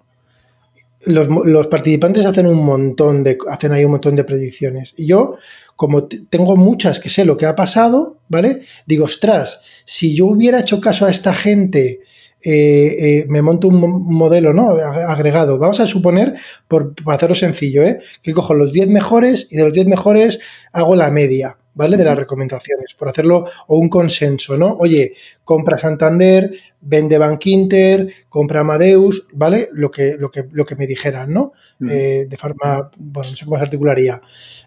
[1.04, 4.94] Los, participantes hacen un montón de, hacen ahí un montón de predicciones.
[4.96, 5.36] Y yo
[5.76, 8.62] como tengo muchas que sé lo que ha pasado, ¿vale?
[8.86, 12.00] Digo, ostras, si yo hubiera hecho caso a esta gente,
[12.42, 14.70] eh, eh, me monto un modelo ¿no?
[14.70, 15.58] agregado.
[15.58, 16.34] Vamos a suponer,
[16.66, 18.00] por, hacerlo sencillo, ¿eh?
[18.22, 20.40] que cojo los 10 mejores y de los 10 mejores
[20.72, 21.58] hago la media.
[21.76, 21.96] ¿Vale?
[21.96, 24.76] De las recomendaciones, por hacerlo, o un consenso, ¿no?
[24.80, 25.12] Oye,
[25.44, 29.68] compra Santander, vende Bank Inter, compra Amadeus, ¿vale?
[29.74, 31.52] Lo que, lo que, lo que me dijeran, ¿no?
[31.78, 34.22] de forma, bueno, no sé cómo se articularía.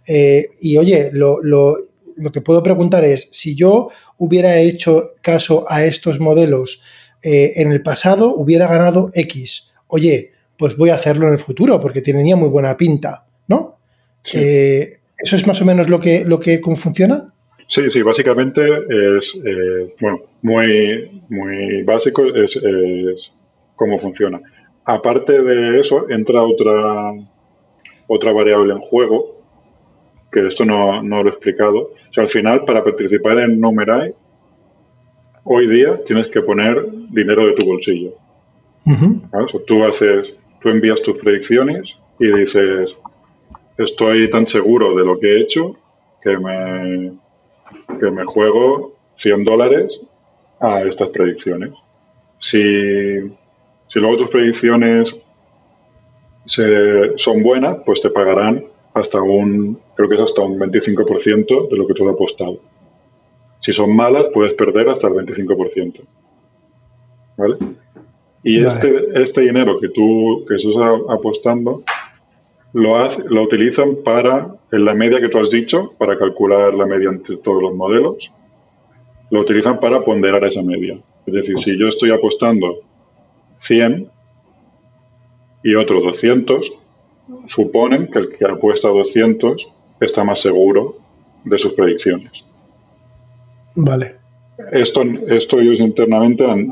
[0.07, 1.77] Eh, y oye, lo, lo,
[2.17, 6.81] lo, que puedo preguntar es, si yo hubiera hecho caso a estos modelos
[7.21, 9.71] eh, en el pasado, hubiera ganado X.
[9.87, 13.77] Oye, pues voy a hacerlo en el futuro porque tenía muy buena pinta, ¿no?
[14.33, 17.33] Eh, ¿Eso es más o menos lo que, lo que cómo funciona?
[17.67, 18.61] Sí, sí, básicamente
[19.17, 19.39] es,
[20.01, 23.31] bueno, muy, muy básico, es, es,
[23.75, 24.41] cómo funciona.
[24.85, 27.13] Aparte de eso, entra otra,
[28.07, 29.39] otra variable en juego,
[30.31, 31.91] que esto no, lo he explicado.
[32.09, 34.15] O sea, al final, para participar en Numerai,
[35.43, 38.15] hoy día tienes que poner dinero de tu bolsillo.
[39.67, 42.95] tú haces, tú envías tus predicciones y dices,
[43.79, 45.75] estoy tan seguro de lo que he hecho
[46.21, 47.13] que me,
[47.99, 50.01] que me juego 100 dólares
[50.59, 51.71] a estas predicciones.
[52.39, 52.61] Si,
[53.87, 55.17] si luego tus predicciones
[56.45, 61.77] se, son buenas, pues te pagarán hasta un, creo que es hasta un 25% de
[61.77, 62.59] lo que tú has apostado.
[63.61, 66.01] Si son malas, puedes perder hasta el 25%.
[67.37, 67.55] ¿Vale?
[68.43, 70.75] Y Este, este dinero que tú que estás
[71.09, 71.83] apostando
[72.73, 77.09] lo, lo utilizan para, en la media que tú has dicho, para calcular la media
[77.09, 78.31] entre todos los modelos,
[79.31, 80.99] lo utilizan para ponderar esa media.
[81.25, 82.79] Es decir, si yo estoy apostando
[83.59, 84.09] 100
[85.63, 86.79] y otros 200,
[87.45, 90.95] suponen que el que apuesta 200 está más seguro
[91.43, 92.31] de sus predicciones.
[93.75, 94.15] Vale.
[94.71, 96.69] Esto, esto ellos internamente han,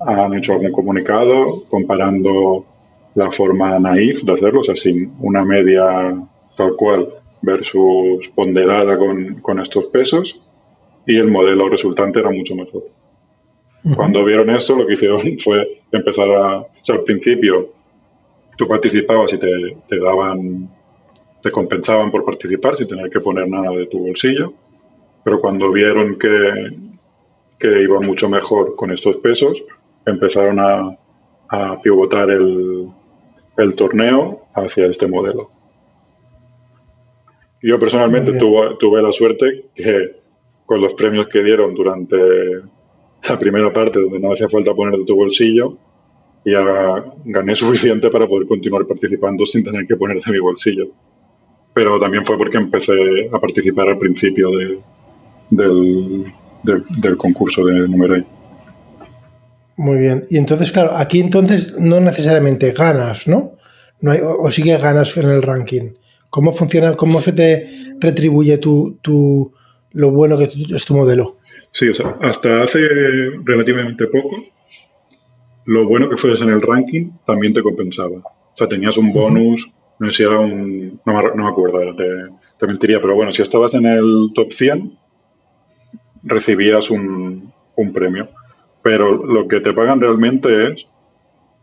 [0.00, 2.64] han hecho algún comunicado comparando
[3.14, 6.14] la forma naif de hacerlo, o sea, sin una media
[6.56, 7.08] tal cual
[7.42, 10.42] versus ponderada con, con estos pesos
[11.06, 12.84] y el modelo resultante era mucho mejor.
[13.96, 16.58] Cuando vieron esto, lo que hicieron fue empezar a...
[16.58, 17.72] O sea, al principio
[18.56, 20.70] tú participabas y te, te daban,
[21.42, 24.52] te compensaban por participar sin tener que poner nada de tu bolsillo,
[25.24, 26.28] pero cuando vieron que,
[27.58, 29.62] que iba mucho mejor con estos pesos,
[30.06, 30.96] empezaron a,
[31.48, 32.88] a pivotar el,
[33.56, 35.50] el torneo hacia este modelo.
[37.62, 40.16] Yo personalmente tuve, tuve la suerte que
[40.66, 42.16] con los premios que dieron durante
[43.28, 45.76] la primera parte, donde no hacía falta poner de tu bolsillo,
[46.44, 50.88] ya gané suficiente para poder continuar participando sin tener que poner de mi bolsillo.
[51.72, 54.78] Pero también fue porque empecé a participar al principio de,
[55.50, 58.24] del, del, concurso de número
[59.76, 60.24] Muy bien.
[60.30, 63.56] Y entonces, claro, aquí entonces no necesariamente ganas, ¿no?
[64.02, 65.92] no hay, o, sí que ganas en el ranking.
[66.28, 67.64] ¿Cómo funciona, cómo se te
[68.00, 69.52] retribuye tu, tu
[69.92, 71.38] lo bueno que es tu modelo?
[71.72, 72.80] Sí, o sea, hasta hace
[73.44, 74.36] relativamente poco,
[75.64, 78.18] lo bueno que fueras en el ranking también te compensaba.
[78.18, 81.00] O sea, tenías un bonus, no sé si era un.
[81.06, 82.04] No, me acuerdo, te,
[82.58, 84.98] te, mentiría, pero bueno, si estabas en el top 100,
[86.24, 88.28] recibías un, un premio.
[88.82, 90.86] Pero lo que te pagan realmente es.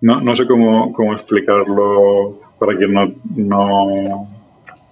[0.02, 4.30] No, no sé cómo, cómo explicarlo para quien no, no,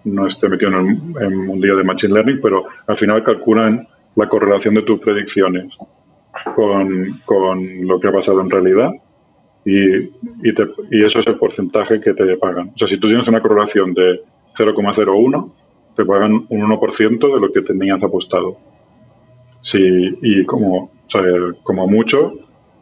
[0.04, 4.28] no esté metido en, el, un día de Machine Learning, pero al final calculan la
[4.28, 5.78] correlación de tus predicciones
[6.56, 8.92] con, con lo que ha pasado en realidad
[9.64, 9.98] y,
[10.44, 12.72] y, te, y, eso es el porcentaje que te pagan.
[12.74, 14.22] O sea, si tú tienes una correlación de
[14.58, 15.52] 0,01,
[15.96, 18.58] te pagan un 1% de lo que tenías apostado.
[19.68, 21.22] Sí, y como, o sea,
[21.64, 22.34] como mucho,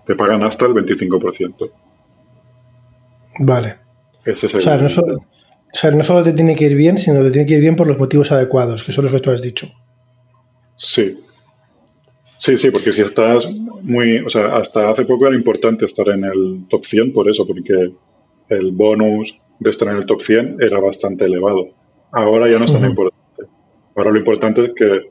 [0.06, 1.72] te pagan hasta el 25%.
[3.40, 3.78] Vale.
[4.24, 6.76] Ese es el, o, sea, no solo, o sea, no solo te tiene que ir
[6.76, 9.14] bien, sino que te tiene que ir bien por los motivos adecuados, que son los
[9.14, 9.68] que tú has dicho.
[10.78, 11.18] Sí,
[12.46, 13.50] Sí, sí, porque si estás
[13.82, 17.48] muy, o sea, hasta hace poco era importante estar en el top 100 por eso,
[17.48, 17.92] porque
[18.50, 21.70] el bonus de estar en el top 100 era bastante elevado.
[22.12, 23.52] Ahora ya no es tan importante.
[23.96, 25.10] Ahora lo importante es que,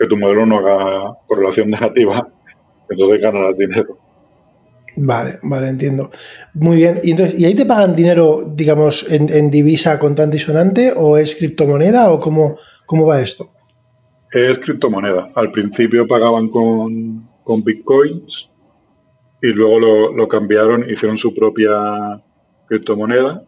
[0.00, 2.26] que, tu modelo no haga correlación negativa,
[2.88, 3.98] entonces ganarás dinero.
[4.96, 6.10] Vale, vale, entiendo.
[6.54, 7.00] Muy bien.
[7.02, 11.16] ¿Y, entonces, ¿y ahí te pagan dinero, digamos, en, en divisa contante y sonante o
[11.16, 13.50] es criptomoneda o cómo, cómo va esto?
[14.32, 15.28] Es criptomoneda.
[15.36, 18.50] Al principio pagaban con, con bitcoins
[19.42, 21.70] y luego lo, lo, cambiaron, hicieron su propia
[22.66, 23.42] criptomoneda.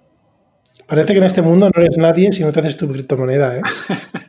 [0.87, 3.63] Parece que en este mundo no eres nadie si no te haces tu criptomoneda, ¿eh?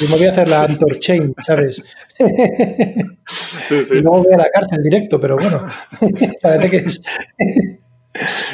[0.00, 1.82] Yo me voy a hacer la Antorchain, ¿sabes?
[3.68, 3.98] Sí, sí.
[3.98, 5.66] Y luego voy a la cárcel directo, pero bueno,
[6.42, 7.02] parece que es...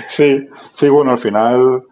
[0.08, 1.82] sí, sí, bueno, al final,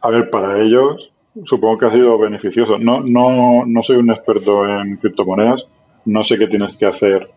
[0.00, 1.10] a ver, para ellos
[1.44, 2.78] supongo que ha sido beneficioso.
[2.78, 5.66] No, no, no soy un experto en criptomonedas,
[6.04, 7.30] no sé qué tienes que hacer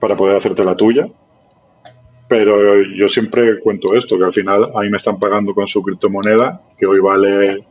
[0.00, 1.08] para poder hacerte la tuya,
[2.28, 6.60] pero yo siempre cuento esto, que al final ahí me están pagando con su criptomoneda,
[6.76, 7.64] que hoy vale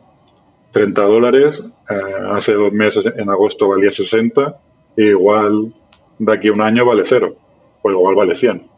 [0.78, 1.96] 30 dólares, eh,
[2.30, 4.60] hace dos meses, en agosto valía 60,
[4.96, 5.74] e igual
[6.20, 7.36] de aquí a un año vale cero,
[7.82, 8.70] o igual vale 100.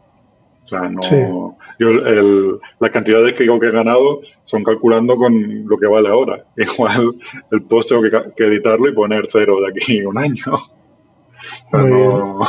[0.64, 5.66] O sea, no, yo el, la cantidad de que, que he ganado son calculando con
[5.66, 6.44] lo que vale ahora.
[6.56, 7.16] Igual
[7.50, 10.44] el post tengo que, que editarlo y poner cero de aquí a un año.
[11.72, 12.40] No...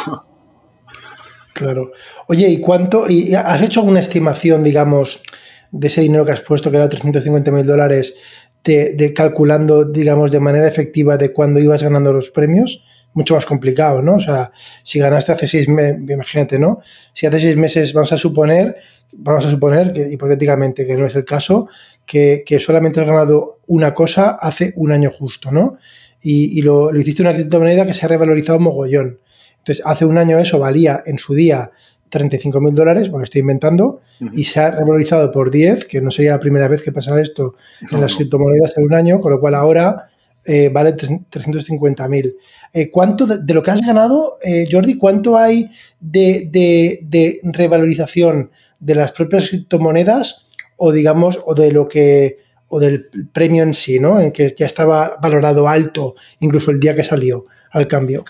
[1.53, 1.91] Claro.
[2.27, 3.05] Oye, ¿y cuánto?
[3.07, 5.23] ¿Y has hecho alguna estimación, digamos,
[5.71, 8.15] de ese dinero que has puesto, que era 350 mil dólares,
[8.63, 12.83] de, calculando, digamos, de manera efectiva de cuándo ibas ganando los premios?
[13.13, 14.15] mucho más complicado, ¿no?
[14.15, 16.79] O sea, si ganaste hace seis meses, imagínate, ¿no?
[17.13, 18.77] Si hace seis meses vamos a suponer,
[19.11, 21.67] vamos a suponer que hipotéticamente, que no es el caso,
[22.05, 25.77] que, que solamente has ganado una cosa hace un año justo, ¿no?
[26.21, 29.19] Y, y lo, lo, hiciste una criptomoneda que se ha revalorizado mogollón.
[29.57, 31.71] Entonces, hace un año eso valía en su día
[32.11, 34.31] 35 mil dólares, bueno, estoy inventando, uh -huh.
[34.33, 37.55] y se ha revalorizado por 10, que no sería la primera vez que pasa esto
[37.81, 40.09] en no, las criptomonedas en un año, con lo cual ahora
[40.45, 42.35] eh, vale 350.000.
[42.73, 45.69] Eh, ¿Cuánto de, de, lo que has ganado, eh, Jordi, cuánto hay
[45.99, 50.47] de, de, de, revalorización de las propias criptomonedas
[50.77, 54.19] o digamos, o de lo que, o del premio en sí, ¿no?
[54.19, 58.25] En que ya estaba valorado alto, incluso el día que salió al cambio?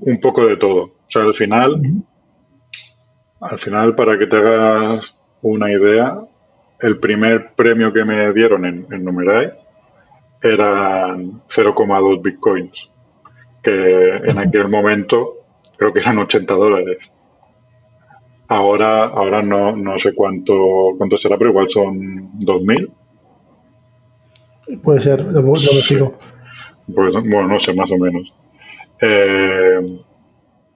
[0.00, 0.82] Un poco de todo.
[0.84, 2.02] O sea, al final, uh -huh.
[3.40, 6.20] Al final, para que te hagas una idea,
[6.80, 9.52] el primer premio que me dieron en, en Numerai
[10.42, 12.90] eran 0,2 bitcoins,
[13.62, 15.36] que en aquel momento
[15.76, 17.12] creo que eran 80 dólares.
[18.48, 22.90] Ahora, ahora no, no sé cuánto, cuánto será, pero igual son 2.000.
[24.82, 26.16] Puede ser, no lo sigo.
[26.92, 28.32] Pues, bueno, no sé, más o menos.
[29.00, 30.00] Eh,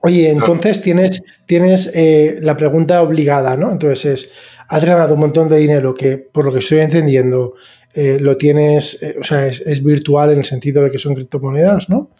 [0.05, 3.71] Oye, entonces tienes, tienes eh, la pregunta obligada, ¿no?
[3.71, 4.29] Entonces es,
[4.67, 7.55] has ganado un montón de dinero que, por lo que estoy entendiendo,
[7.93, 12.11] eh, lo tienes, o sea, es, virtual en el sentido de que son criptomonedas, ¿no?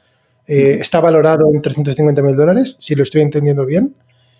[0.47, 3.95] está valorado en 350 mil dólares, si lo estoy entendiendo bien.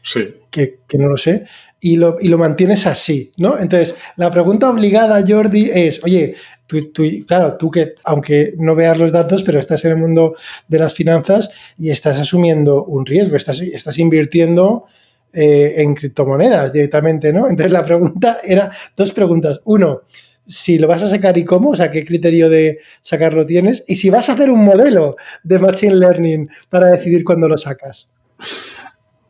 [0.06, 0.36] Sí.
[0.52, 1.46] Que, no lo sé.
[1.82, 3.58] Y lo, y lo, mantienes así, ¿no?
[3.58, 6.36] Entonces, la pregunta obligada, Jordi, es, oye,
[6.68, 10.36] tú, claro, tú que, aunque no veas los datos, pero estás en el mundo
[10.68, 14.86] de las finanzas y estás asumiendo un riesgo, estás, estás invirtiendo
[15.34, 17.50] eh, en criptomonedas directamente, ¿no?
[17.50, 19.60] Entonces, la pregunta era, dos preguntas.
[19.66, 20.04] Uno,
[20.48, 23.96] si lo vas a sacar y cómo, o sea, qué criterio de sacarlo tienes, y
[23.96, 28.10] si vas a hacer un modelo de Machine Learning para decidir cuándo lo sacas.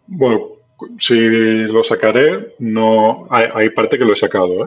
[0.08, 0.56] Bueno,
[1.00, 4.66] si lo sacaré, no hay, parte que lo he sacado,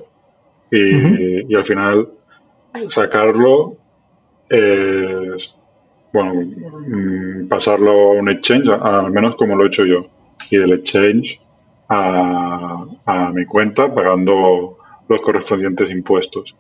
[0.71, 1.45] ¿eh?
[1.49, 2.09] y, al final
[2.91, 3.77] sacarlo
[4.49, 5.55] es,
[6.13, 10.01] bueno, mm, pasarlo a un exchange, al menos como lo he hecho yo,
[10.51, 11.41] y el exchange
[11.89, 12.87] a,
[13.35, 14.79] mi cuenta pagando
[15.09, 16.57] los correspondientes impuestos.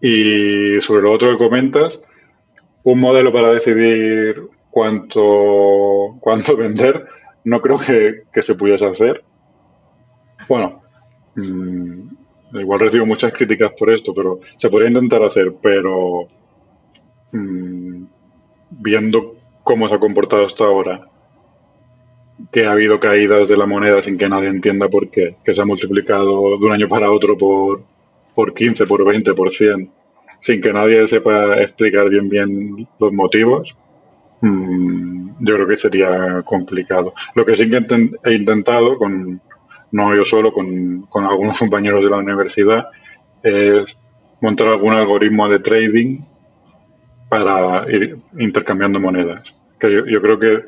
[0.00, 2.00] Y sobre lo otro que comentas,
[2.84, 7.06] un modelo para decidir cuánto, cuánto vender
[7.44, 9.24] no creo que, se pudiese hacer.
[10.48, 10.82] Bueno,
[11.36, 12.11] mm,
[12.54, 16.28] igual recibo muchas críticas por esto, pero se podría intentar hacer, pero
[17.32, 18.04] mm,
[18.70, 21.08] viendo cómo se ha comportado hasta ahora,
[22.50, 25.62] que ha habido caídas de la moneda sin que nadie entienda por qué, que se
[25.62, 27.82] ha multiplicado de un año para otro por,
[28.34, 29.90] por 15, por 20, por 100,
[30.40, 33.76] sin que nadie sepa explicar bien bien los motivos,
[34.42, 37.14] Mm, yo creo que sería complicado.
[37.34, 37.76] Lo que sí que
[38.24, 39.40] he intentado, con,
[39.92, 42.88] no yo solo, con, algunos compañeros de la universidad,
[43.42, 43.98] es
[44.40, 46.20] montar algún algoritmo de trading
[47.28, 49.42] para ir intercambiando monedas.
[49.78, 50.60] Que yo, creo que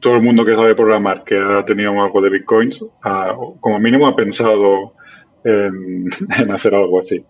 [0.00, 2.84] todo el mundo que sabe programar, que ha tenido algo de bitcoins,
[3.60, 4.92] como mínimo ha pensado
[5.44, 7.24] en hacer algo así.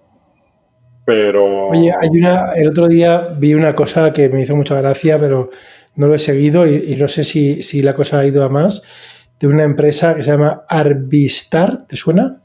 [1.09, 1.69] Pero.
[1.69, 2.53] Oye, hay una.
[2.55, 5.49] El otro día vi una cosa que me hizo mucha gracia, pero
[5.97, 8.83] no lo he seguido y, no sé si, la cosa ha ido a más.
[9.39, 12.43] De una empresa que se llama Arbistar, ¿te suena?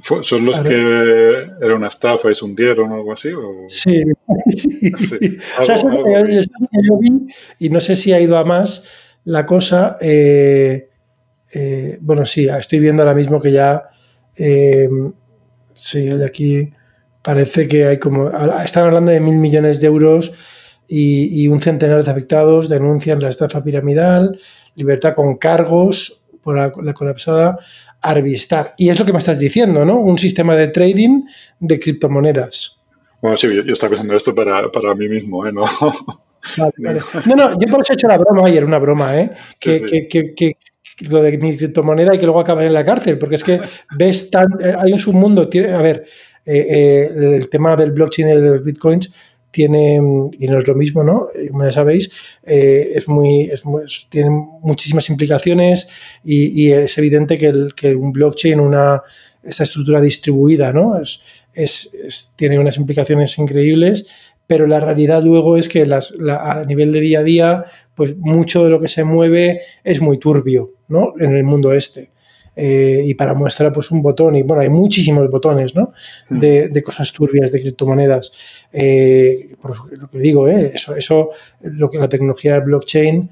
[0.00, 3.30] ¿Son los que era una estafa y se hundieron o algo así?
[3.68, 4.02] Sí,
[4.48, 5.38] sí.
[5.60, 6.42] O sea, que
[6.82, 7.26] yo, vi
[7.58, 8.84] y no sé si ha ido a más
[9.24, 9.98] la cosa.
[10.00, 10.88] Eh,
[11.52, 13.90] eh, bueno, sí, estoy viendo ahora mismo que ya.
[14.36, 14.88] Eh,
[15.74, 16.72] sí, de aquí
[17.22, 18.30] parece que hay como,
[18.64, 20.32] están hablando de mil millones de euros
[20.88, 24.38] y, un centenar de afectados denuncian la estafa piramidal,
[24.74, 27.58] libertad con cargos por la, colapsada
[28.00, 28.74] Arbistar.
[28.76, 29.96] Y es lo que me estás diciendo, ¿no?
[29.98, 31.22] Un sistema de trading
[31.60, 32.82] de criptomonedas.
[33.20, 35.52] Bueno, sí, yo, estaba pensando esto para, mí mismo, ¿eh?
[35.52, 35.64] No.
[36.56, 39.30] No, no, yo por eso he hecho la broma ayer, una broma, ¿eh?
[39.60, 40.56] Que, que,
[41.08, 43.60] lo de mi criptomoneda y que luego acabe en la cárcel, porque es que
[43.96, 44.48] ves tan.
[44.60, 46.04] Eh, hay un submundo, a ver,
[46.44, 49.12] eh, eh, el tema del blockchain y de los bitcoins
[49.52, 49.96] tiene,
[50.38, 51.28] y no es lo mismo, ¿no?
[51.34, 52.10] Eh, como ya sabéis,
[52.42, 53.50] es muy,
[54.08, 55.88] tiene muchísimas implicaciones
[56.24, 59.02] y, es evidente que, un blockchain, una,
[59.44, 60.94] esta estructura distribuida, ¿no?
[60.98, 61.22] Es,
[62.36, 64.08] tiene unas implicaciones increíbles,
[64.46, 68.64] pero la realidad luego es que las, a nivel de día a día, pues mucho
[68.64, 71.12] de lo que se mueve es muy turbio, ¿no?
[71.18, 72.11] En el mundo este.
[72.54, 75.94] Eh, y para muestra pues un botón y bueno hay muchísimos botones ¿no?
[76.28, 76.38] Hmm.
[76.38, 78.30] de, cosas turbias de criptomonedas
[78.70, 80.72] eh, por lo que digo ¿eh?
[80.74, 81.30] eso eso
[81.62, 83.30] lo que la tecnología de blockchain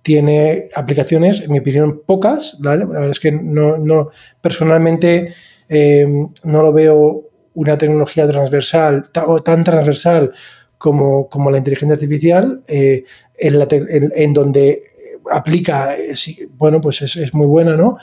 [0.00, 4.08] tiene aplicaciones en mi opinión pocas la verdad es que no, no
[4.40, 5.34] personalmente
[5.68, 10.32] no lo veo una tecnología transversal o tan transversal
[10.78, 14.82] como, como la inteligencia artificial en, en donde
[15.30, 16.14] aplica, eh,
[16.56, 17.98] bueno, pues es, muy buena, ¿no?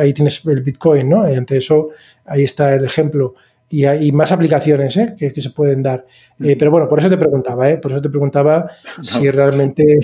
[0.00, 1.30] ahí tienes el Bitcoin, ¿no?
[1.30, 1.90] Y ante eso,
[2.24, 3.34] ahí está el ejemplo.
[3.70, 5.14] Y hay más aplicaciones ¿eh?
[5.18, 6.06] que, se pueden dar.
[6.42, 7.76] Eh, pero bueno, por eso te preguntaba, ¿eh?
[7.76, 8.70] Por eso te preguntaba
[9.02, 9.98] si realmente...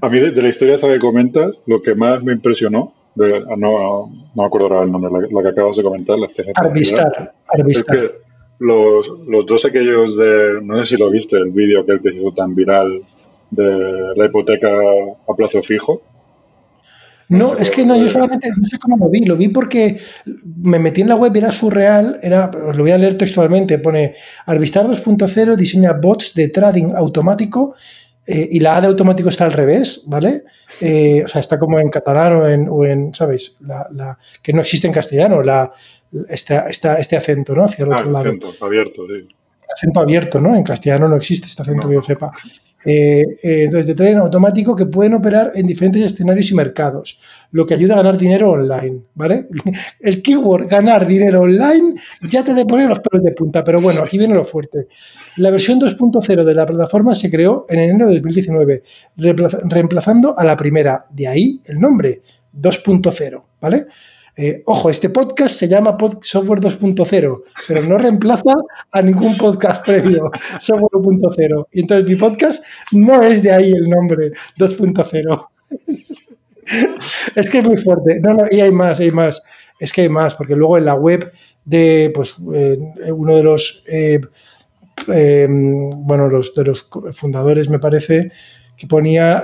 [0.00, 4.12] A mí de, la historia esa que comentas, lo que más me impresionó, no, no,
[4.36, 7.34] me acuerdo ahora el nombre, la, que acabas de comentar, la Arbistar.
[7.48, 7.96] Arbistar.
[7.96, 8.14] Es que
[8.60, 12.32] los, los dos aquellos de, no sé si lo viste, el vídeo que se hizo
[12.32, 13.00] tan viral
[13.50, 16.02] de la hipoteca a plazo fijo.
[17.28, 20.00] No, es que no, yo solamente no sé cómo lo vi, lo vi porque
[20.56, 24.84] me metí en la web, era surreal, era, lo voy a leer textualmente, pone Arbistar
[24.84, 27.76] 2.0 diseña bots de trading automático
[28.26, 30.42] eh, y la A de automático está al revés, ¿vale?
[30.80, 33.58] Eh, o sea, está como en catalán o en, o en ¿sabes?
[33.60, 35.72] La, que no existe en castellano, la,
[36.28, 37.64] este, este acento, ¿no?
[37.64, 38.28] Hacia el otro ah, lado.
[38.28, 39.28] Acento abierto, sí.
[39.72, 40.54] Acento abierto, ¿no?
[40.54, 42.30] En castellano no existe este acento que yo sepa.
[42.84, 47.20] Eh, eh, entonces, de trading automático que pueden operar en diferentes escenarios y mercados,
[47.52, 49.46] lo que ayuda a ganar dinero online, ¿vale?
[50.00, 54.02] El keyword ganar dinero online ya te de poner los pelos de punta, pero bueno,
[54.02, 54.88] aquí viene lo fuerte.
[55.36, 58.82] La versión 2.0 de la plataforma se creó en enero de 2019,
[59.16, 62.22] reemplazando a la primera, de ahí el nombre
[62.58, 63.86] 2.0, ¿vale?
[64.42, 68.54] Eh, ojo, este podcast se llama Software 2.0, pero no reemplaza
[68.90, 71.66] a ningún podcast previo, Software 2.0.
[71.72, 75.46] Y entonces mi podcast no es de ahí el nombre 2.0.
[77.36, 78.18] es que es muy fuerte.
[78.20, 79.42] No, no, y hay más, hay más.
[79.78, 81.30] Es que hay más, porque luego en la web
[81.66, 82.78] de pues, eh,
[83.12, 84.20] uno de los, eh,
[85.06, 88.32] bueno, los, de los fundadores, me parece,
[88.74, 89.42] que ponía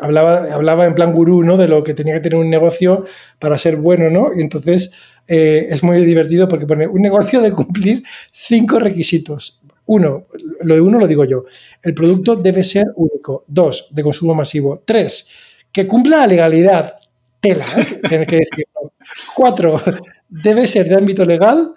[0.00, 1.56] hablaba, hablaba en plan gurú, ¿no?
[1.56, 3.04] De lo que tenía que tener un negocio
[3.38, 4.30] para ser bueno, ¿no?
[4.36, 4.90] Y entonces
[5.26, 9.60] eh, es muy divertido porque pone un negocio de cumplir cinco requisitos.
[9.86, 10.26] Uno,
[10.60, 11.44] lo de uno lo digo yo,
[11.82, 13.44] el producto debe ser único.
[13.46, 14.82] Dos, de consumo masivo.
[14.84, 15.26] Tres,
[15.70, 16.94] que cumpla la legalidad.
[17.40, 18.00] Tela, ¿eh?
[18.26, 18.92] que decirlo.
[19.36, 19.80] Cuatro,
[20.28, 21.74] debe ser de ámbito legal.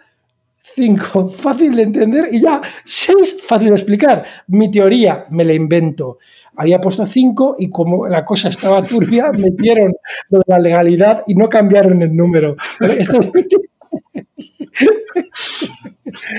[0.62, 2.26] Cinco, fácil de entender.
[2.32, 4.24] Y ya, seis, fácil de explicar.
[4.48, 6.20] Mi teoría, me la invento
[6.58, 9.94] había puesto 5 y como la cosa estaba turbia, metieron
[10.30, 12.56] lo de la legalidad y no cambiaron el número.
[12.82, 13.48] Esto es...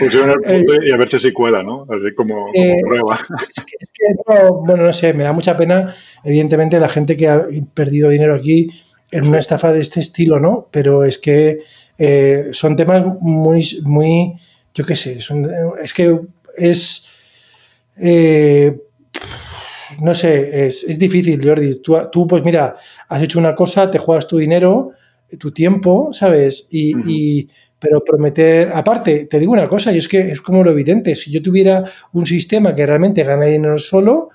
[0.00, 1.86] Pusieron el punto y a ver si cuela, ¿no?
[1.90, 3.18] Así como, eh, prueba.
[3.80, 4.04] Es que,
[4.64, 5.94] bueno, no sé, me da mucha pena,
[6.24, 8.70] evidentemente, la gente que ha perdido dinero aquí
[9.10, 10.68] en una estafa de este estilo, ¿no?
[10.70, 11.60] Pero es que
[11.96, 14.34] eh, son temas muy, muy,
[14.74, 15.18] yo qué sé,
[15.82, 16.18] es que
[16.56, 17.06] es...
[18.00, 18.76] Eh,
[20.00, 21.80] no sé, es, difícil, Jordi.
[21.82, 22.76] Tú, pues mira,
[23.08, 24.92] has hecho una cosa, te juegas tu dinero,
[25.38, 26.68] tu tiempo, ¿sabes?
[26.70, 31.14] Y, pero prometer, aparte, te digo una cosa, y es que es como lo evidente,
[31.14, 34.30] si yo tuviera un sistema que realmente gana dinero solo,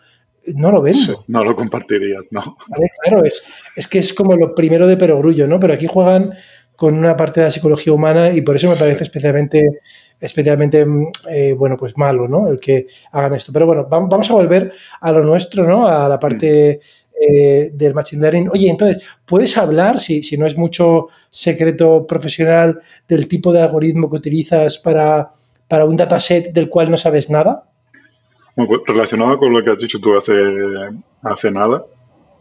[0.56, 1.24] no lo vendo.
[1.28, 2.58] No lo compartirías, ¿no?
[3.04, 3.44] Claro, es,
[3.76, 5.60] es que es como lo primero de perogrullo, ¿no?
[5.60, 6.34] Pero aquí juegan
[6.76, 9.80] con una parte de la psicología humana y por eso me parece especialmente
[10.24, 12.48] especialmente, mm, eh, bueno, pues malo, ¿no?
[12.48, 13.52] El que hagan esto.
[13.52, 14.72] Pero bueno, vamos a volver
[15.02, 15.86] a lo nuestro, ¿no?
[15.86, 16.80] A la parte
[17.22, 18.50] eh, del Machine Learning.
[18.54, 24.10] Oye, entonces, ¿puedes hablar, si, si no es mucho secreto profesional, del tipo de algoritmo
[24.10, 25.32] que utilizas para,
[25.68, 27.66] para un dataset del cual no sabes nada?
[28.56, 30.34] Bueno, pues relacionado con lo que has dicho tú hace,
[31.22, 31.84] hace nada,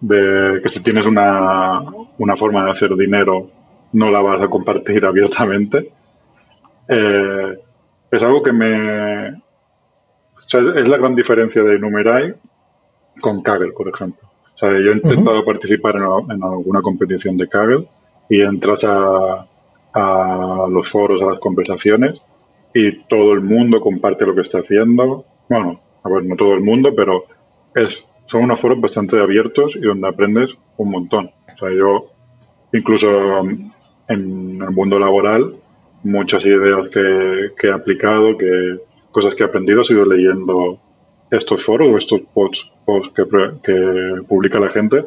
[0.00, 1.82] de que si tienes una,
[2.18, 3.50] una forma de hacer dinero,
[3.92, 5.92] no la vas a compartir abiertamente.
[6.88, 7.58] Eh,
[8.10, 9.28] es algo que me...
[9.28, 12.34] es la gran diferencia de Numerai
[13.20, 14.28] con Kaggle, por ejemplo.
[14.54, 17.88] O sea, yo he intentado participar en, alguna competición de Kaggle
[18.28, 19.46] y entras a,
[20.68, 22.20] los foros, a las conversaciones
[22.74, 25.24] y todo el mundo comparte lo que está haciendo.
[25.48, 27.24] Bueno, a ver, no todo el mundo, pero
[27.74, 31.30] es, son unos foros bastante abiertos y donde aprendes un montón.
[31.54, 32.06] O sea, yo
[32.72, 33.44] incluso
[34.12, 35.56] en el mundo laboral
[36.02, 38.78] muchas ideas que, he aplicado, que
[39.10, 40.78] cosas que he aprendido, he sido leyendo
[41.30, 42.72] estos foros o estos posts,
[43.14, 43.24] que,
[44.28, 45.04] publica la gente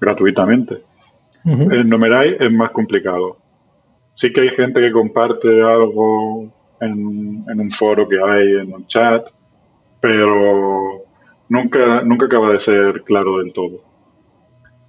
[0.00, 0.82] gratuitamente.
[1.44, 3.36] En Numerai es más complicado.
[4.14, 8.86] Sí que hay gente que comparte algo en, en, un foro que hay, en un
[8.88, 9.28] chat,
[10.00, 11.04] pero
[11.48, 13.82] nunca, nunca acaba de ser claro del todo.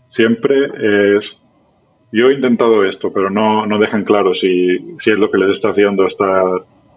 [0.09, 1.43] Siempre es
[2.11, 5.57] yo he intentado esto, pero no, no dejan claro si, si, es lo que les
[5.57, 6.25] está haciendo hasta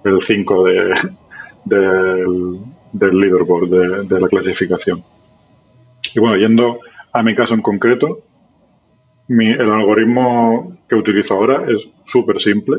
[0.04, 0.94] el 5 de,
[1.64, 2.58] del,
[2.92, 5.02] del leaderboard, de, la clasificación.
[6.14, 6.80] Y bueno, yendo
[7.12, 8.20] a mi caso en concreto,
[9.28, 12.78] mi, el algoritmo que utilizo ahora es súper simple.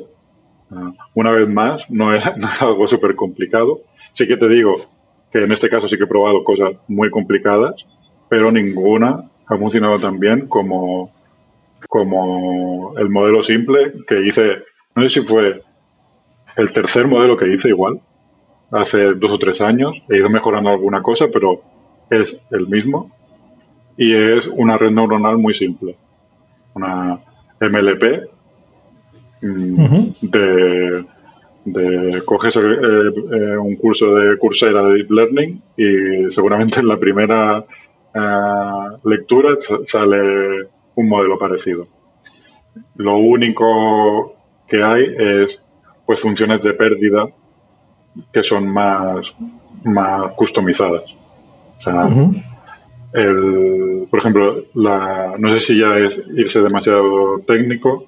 [0.70, 3.82] Uh, una vez más, no es, no es algo súper complicado.
[4.14, 4.76] Sí que te digo
[5.32, 7.86] que en este caso sí que he probado cosas muy complicadas,
[8.30, 11.12] pero ninguna ha funcionado tan bien como
[11.88, 14.64] como el modelo simple que hice,
[14.96, 15.62] no sé si fue
[16.58, 18.00] el tercer modelo que hice igual,
[18.72, 21.62] hace dos o tres años, he ido mejorando alguna cosa, pero
[22.10, 23.12] es el mismo.
[23.98, 25.96] Y es una red neuronal muy simple,
[26.74, 27.20] una
[27.60, 28.04] MLP
[29.42, 31.06] mm, de,
[31.66, 36.98] de, coges eh, eh, un curso de Coursera de Deep Learning y seguramente en la
[36.98, 37.64] primera
[38.14, 40.68] eh, lectura sale
[41.02, 41.88] un modelo parecido.
[42.95, 44.36] Lo único
[44.68, 45.64] que hay es
[46.06, 47.28] pues funciones de pérdida
[48.32, 49.36] que son más,
[49.84, 51.04] más customizadas.
[51.80, 52.10] O sea,
[53.14, 58.06] el, por ejemplo, la, no sé si ya es irse demasiado técnico,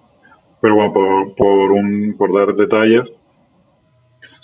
[0.62, 3.10] pero bueno, por, por, un, por dar detalles,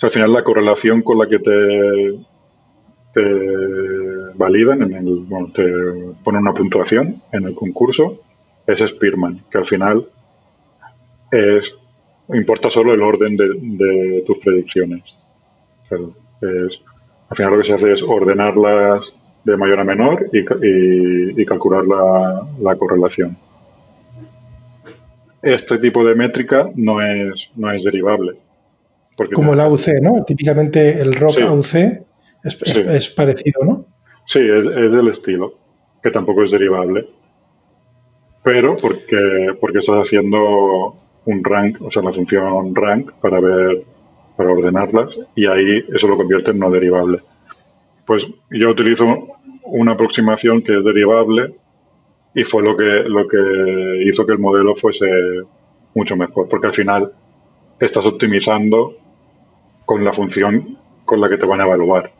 [0.02, 2.18] al final la correlación con la que te,
[3.12, 3.24] te
[4.34, 5.62] validan, en el, bueno, te
[6.24, 8.20] ponen una puntuación en el concurso,
[8.72, 10.06] es Spearman, que al final
[11.30, 11.74] es,
[12.32, 15.02] importa solo el orden de, tus predicciones.
[15.90, 19.14] al final lo que se hace es ordenarlas
[19.44, 23.36] de mayor a menor y, calcular la, correlación.
[25.42, 28.36] Este tipo de métrica no es, no es derivable.
[29.34, 30.22] Como el AUC, ¿no?
[30.26, 31.74] Típicamente el ROC AUC
[32.44, 33.86] es, parecido, ¿no?
[34.26, 35.54] Sí, es, es, del estilo,
[36.02, 37.06] que tampoco es derivable.
[38.42, 43.82] Pero porque, porque estás haciendo un rank, o sea, la función rank para ver,
[44.36, 47.20] para ordenarlas, y ahí eso lo convierte en no derivable.
[48.06, 49.04] Pues yo utilizo
[49.64, 51.54] una aproximación que es derivable
[52.34, 55.06] y fue lo que, lo que hizo que el modelo fuese
[55.94, 57.12] mucho mejor, porque al final
[57.78, 58.94] estás optimizando
[59.84, 62.10] con la función con la que te van a evaluar.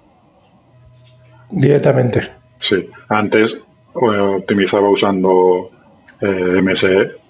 [1.50, 2.30] Directamente.
[2.58, 5.70] Sí, antes eh, optimizaba usando
[6.20, 7.20] eh, MSE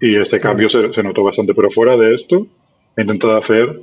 [0.00, 2.46] y este cambio se, notó bastante, pero fuera de esto
[2.96, 3.80] he intentado hacer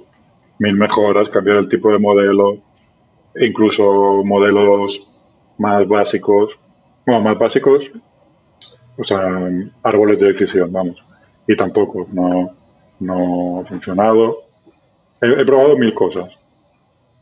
[0.59, 2.59] mil mejoras, cambiar el tipo de modelo,
[3.39, 5.09] incluso modelos
[5.57, 6.57] más básicos,
[7.05, 7.91] bueno, más básicos,
[8.97, 9.49] o sea,
[9.83, 10.97] árboles de decisión, vamos.
[11.47, 12.51] Y tampoco, no,
[12.99, 14.43] no ha funcionado.
[15.21, 16.31] He, probado mil cosas,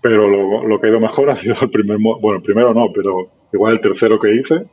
[0.02, 2.92] pero lo, lo, que ha ido mejor ha sido el primer, bueno, el primero no,
[2.94, 4.66] pero igual el tercero que hice.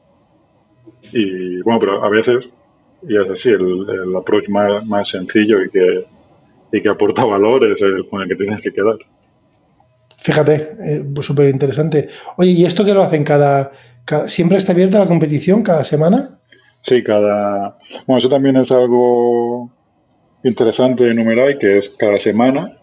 [1.13, 2.49] Y bueno, pero a veces,
[3.09, 6.05] y es así, el, el approach más, más sencillo y que,
[6.73, 8.97] y que aporta valor es el con el que tienes que quedar.
[10.19, 12.09] Fíjate, eh, súper interesante.
[12.37, 13.71] Oye, ¿y esto qué lo hacen cada,
[14.29, 16.39] ¿Siempre está abierta la competición cada semana?
[16.83, 17.77] Sí, cada...
[18.07, 19.71] Bueno, eso también es algo
[20.45, 22.79] interesante de Numerai, que es cada semana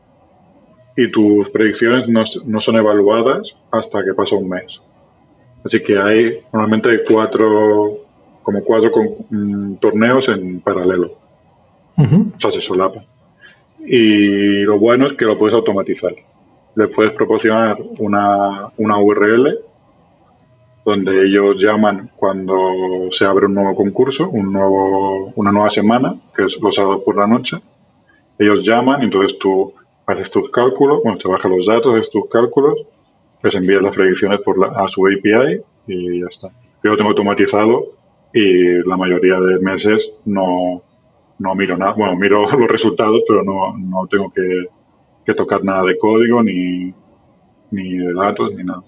[0.96, 4.82] y tus predicciones no, no, son evaluadas hasta que pasa un mes.
[5.64, 8.03] Así que hay, normalmente hay cuatro,
[8.44, 8.92] como cuatro
[9.30, 11.12] mm, torneos en paralelo.
[11.98, 13.06] O sea, se solapan.
[13.86, 16.14] Y lo bueno es que lo puedes automatizar
[16.76, 19.60] le puedes proporcionar una, una URL
[20.86, 26.44] donde ellos llaman cuando se abre un nuevo concurso, un nuevo, una nueva semana, que
[26.46, 27.58] es los sábados por la noche.
[28.38, 29.74] Ellos llaman y entonces tú
[30.06, 32.80] haces tus cálculos, bueno, te bajas los datos, haces tus cálculos,
[33.42, 36.50] les envías las predicciones por la, a su API y ya está.
[36.84, 37.94] Yo lo tengo automatizado
[38.34, 40.82] y la mayoría de meses no,
[41.40, 41.94] no miro nada.
[41.94, 44.68] Bueno, miro los resultados, pero no, no tengo que
[45.26, 46.94] que tocar nada de código, ni,
[47.72, 48.84] ni de datos, ni nada.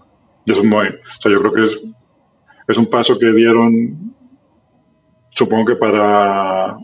[0.45, 1.81] Y eso es o sea, yo creo que es,
[2.67, 4.13] es un paso que dieron,
[5.29, 6.77] supongo que para,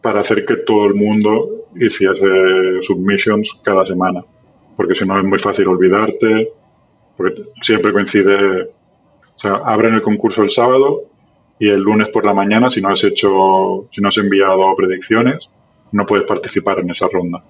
[0.00, 4.24] para hacer que todo el mundo hiciese submissions cada semana,
[4.76, 6.52] porque si no es muy fácil olvidarte,
[7.16, 11.09] porque siempre coincide, o sea, abren el concurso el sábado
[11.60, 15.48] y el lunes por la mañana, si no has hecho, si no has enviado predicciones,
[15.92, 17.44] no puedes participar en esa ronda.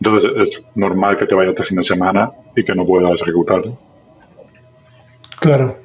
[0.00, 3.62] Entonces es normal que te vaya este fin de semana y que no puedas ejecutar.
[5.38, 5.78] Claro.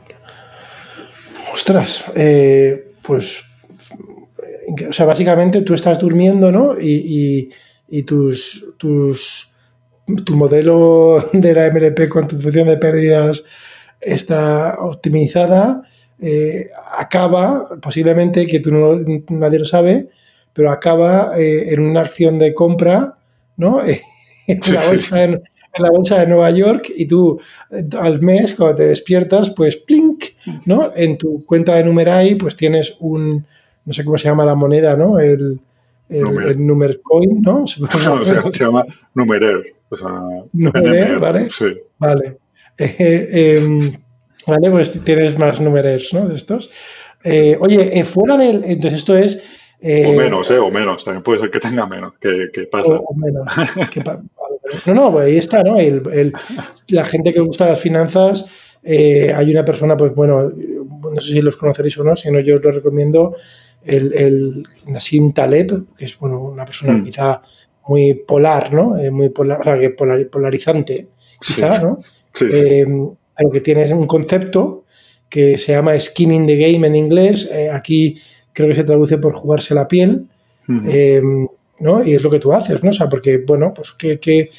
[1.54, 3.44] Ostras, eh, pues,
[4.90, 6.76] o sea, básicamente tú estás durmiendo, ¿no?
[6.80, 7.52] Y,
[8.06, 9.54] tus, tus,
[10.26, 13.44] tu modelo de la MLP con tu función de pérdidas
[14.02, 15.84] está optimizada,
[16.20, 18.98] eh, acaba, posiblemente, que tú no,
[19.30, 20.10] nadie lo sabe,
[20.54, 23.18] pero acaba eh, en una acción de compra
[23.58, 23.82] ¿no?
[24.48, 25.42] en, la bolsa de,
[25.78, 27.40] la bolsa de Nueva York y tú
[28.00, 30.26] al mes, cuando te despiertas, pues plink,
[30.66, 30.92] ¿no?
[30.96, 33.46] En tu cuenta de Numerai, pues tienes un,
[33.86, 35.20] no sé cómo se llama la moneda, ¿no?
[35.20, 35.60] El,
[36.10, 37.02] el, Numer.
[37.02, 37.68] Coin, ¿no?
[37.68, 37.82] Se,
[38.60, 39.76] llama Numerer.
[40.54, 41.50] Numerer, ¿vale?
[41.50, 41.78] Sí.
[42.00, 42.38] Vale.
[42.78, 43.80] Eh, em,
[44.48, 46.28] vale, pues tienes más Numerers, ¿no?
[46.28, 46.72] De estos.
[47.24, 48.64] Eh, oye, eh, fuera del.
[48.64, 49.44] Entonces, esto es
[49.82, 50.58] o menos, ¿eh?
[50.58, 51.04] O menos.
[51.04, 53.00] También puede ser que tenga menos, que, pasa.
[53.00, 53.48] O, menos.
[54.86, 55.78] no, no, pues ahí está, ¿no?
[55.78, 56.34] El,
[56.90, 58.46] la gente que gusta las finanzas,
[58.84, 62.40] eh, hay una persona, pues bueno, no sé si los conoceréis o no, si no,
[62.40, 63.36] yo os lo recomiendo,
[63.84, 67.04] el, el Nassim Taleb, que es, bueno, una persona mm.
[67.04, 67.42] quizá
[67.88, 68.98] muy polar, ¿no?
[68.98, 71.98] Eh, muy polar, o sea, que polarizante, quizá, ¿no?
[72.34, 72.46] Sí.
[73.38, 74.84] Pero que tiene un concepto
[75.30, 77.50] que se llama skin in the game en inglés.
[77.72, 78.18] aquí
[78.54, 80.28] creo que se traduce por jugarse la piel,
[80.88, 81.22] eh,
[81.80, 82.04] ¿no?
[82.04, 82.90] Y es lo que tú haces, ¿no?
[82.90, 84.50] O sea, porque, bueno, pues que,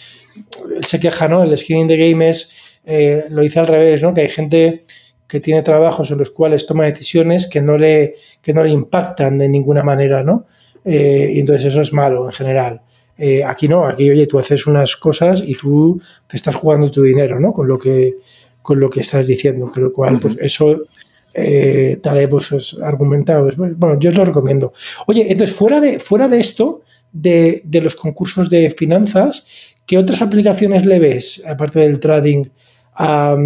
[0.82, 1.42] se queja, ¿no?
[1.42, 2.52] El skin in the game es,
[2.84, 4.14] eh, lo dice al revés, ¿no?
[4.14, 4.84] Que hay gente
[5.26, 9.36] que tiene trabajos en los cuales toma decisiones que no le, que no le impactan
[9.38, 10.46] de ninguna manera, ¿no?
[10.84, 12.80] Eh, y entonces eso es malo en general.
[13.18, 17.02] Eh, aquí no, aquí, oye, tú haces unas cosas y tú te estás jugando tu
[17.02, 17.52] dinero, ¿no?
[17.52, 18.14] Con lo que,
[18.68, 20.78] con lo que estás diciendo, con lo cual, pues eso
[21.32, 23.48] eh, tal pues argumentado.
[23.56, 24.74] Bueno, yo os lo recomiendo.
[25.06, 29.46] Oye, entonces, fuera de, fuera de esto, de, los concursos de finanzas,
[29.86, 32.44] ¿qué otras aplicaciones le ves, aparte del trading,
[32.92, 33.38] a,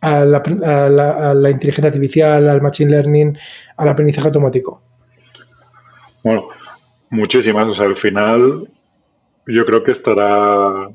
[0.00, 3.36] la, inteligencia artificial, al machine learning,
[3.76, 4.80] al aprendizaje automático?
[6.24, 6.48] Bueno,
[7.10, 7.68] muchísimas.
[7.68, 8.66] O sea, al final
[9.46, 10.88] yo creo que estará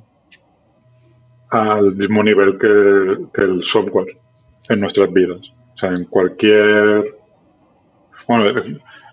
[1.50, 4.18] al mismo nivel que el software
[4.70, 5.40] en nuestras vidas.
[5.76, 7.16] O sea, en cualquier...
[8.28, 8.62] Bueno,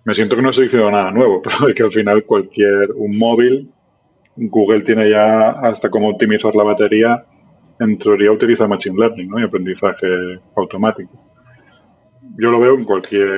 [0.04, 2.92] me siento que no estoy diciendo nada nuevo, pero es que al final cualquier...
[2.96, 3.70] Un móvil,
[4.36, 7.24] Google tiene ya hasta cómo optimizar la batería.
[7.80, 9.40] En teoría utiliza Machine Learning ¿no?
[9.40, 10.06] y aprendizaje
[10.56, 11.10] automático.
[12.36, 13.28] Yo lo veo en cualquier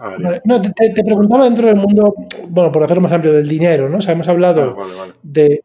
[0.00, 0.42] área.
[0.44, 2.14] No, te, preguntaba dentro del mundo,
[2.48, 3.98] bueno, por hacerlo más amplio, del dinero, ¿no?
[3.98, 5.62] O sea, hemos hablado ah, De,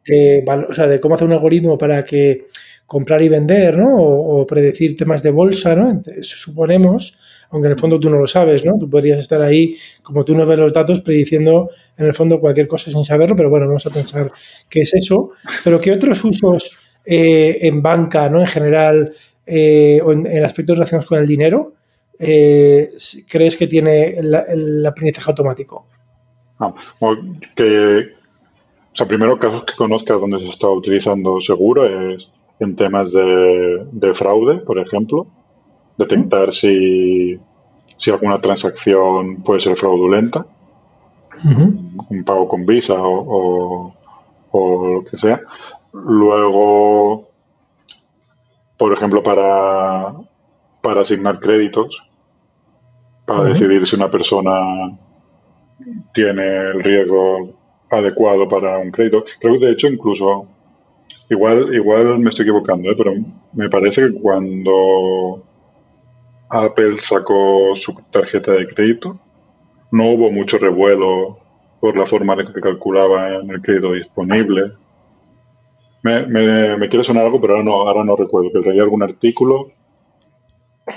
[0.70, 2.48] o sea, de cómo hacer un algoritmo para que
[2.90, 3.96] comprar y vender, ¿no?
[3.98, 6.02] O, predecir temas de bolsa, ¿no?
[6.24, 7.16] suponemos,
[7.52, 8.80] aunque en el fondo tú no lo sabes, ¿no?
[8.80, 12.68] Tú podrías estar ahí, como tú no ves los datos, prediciendo en el fondo cualquier
[12.68, 14.32] cosa sin saberlo, pero bueno, vamos a pensar
[14.68, 15.30] que es eso.
[15.64, 18.40] Pero ¿qué otros usos eh, en banca, ¿no?
[18.40, 19.14] En general,
[19.46, 21.76] eh, o en, aspectos relacionados con el dinero,
[22.18, 22.90] eh,
[23.30, 25.86] crees que tiene el, aprendizaje automático?
[26.60, 26.74] Ah,
[27.56, 28.00] que,
[28.92, 34.14] o sea, primero casos que conozcas donde se está utilizando seguro es en temas de,
[34.16, 35.28] fraude, por ejemplo,
[35.98, 37.40] detectar si,
[37.98, 40.46] si, alguna transacción puede ser fraudulenta,
[41.46, 43.94] un pago con Visa o,
[44.52, 45.42] lo que sea.
[45.94, 47.30] Luego,
[48.78, 50.14] por ejemplo, para,
[50.82, 52.06] para asignar créditos,
[53.26, 54.98] para decidir si una persona
[56.14, 57.54] tiene el riesgo
[57.90, 59.24] adecuado para un crédito.
[59.40, 60.48] Creo que de hecho incluso
[61.30, 62.96] Igual, igual me estoy equivocando, ¿eh?
[62.98, 63.14] pero
[63.54, 65.44] me parece que cuando
[66.50, 69.20] Apple sacó su tarjeta de crédito,
[69.92, 71.38] no hubo mucho revuelo
[71.80, 74.74] por la forma en que calculaba el crédito disponible.
[76.04, 78.52] Me, me, quiere sonar algo, pero ahora no, ahora no recuerdo.
[78.52, 79.72] Que leí algún artículo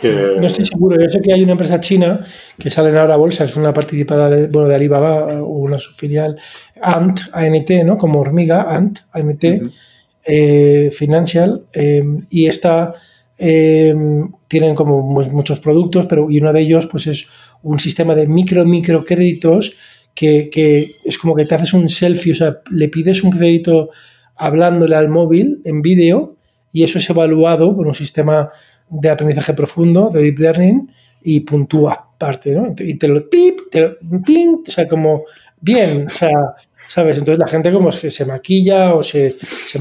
[0.01, 0.37] que...
[0.41, 1.01] No estoy seguro.
[1.01, 2.21] Yo sé que hay una empresa china
[2.59, 6.39] que sale en ahora bolsa, es una participada de, bueno, de Alibaba o una subfilial,
[6.81, 7.97] Ant, ANT, ¿no?
[7.97, 9.45] Como hormiga, Ant, ANT.
[10.25, 12.95] Eh, financial em, y esta
[13.39, 17.27] em, tienen como muchos productos, pero y uno de ellos pues es
[17.63, 19.75] un sistema de micro micro créditos
[20.15, 23.91] que, que, es como que te haces un selfie, o sea, le pides un crédito
[24.37, 26.37] hablándole al móvil en vídeo
[26.73, 28.51] y eso es evaluado por un sistema
[28.91, 30.89] de aprendizaje profundo, de deep learning,
[31.25, 32.75] y puntúa parte, ¿no?
[32.79, 35.25] Y te lo pip, te lo o sea, como
[35.61, 36.31] bien, o sea,
[36.93, 37.17] ¿sabes?
[37.17, 39.79] Entonces la gente como que se maquilla o se, se,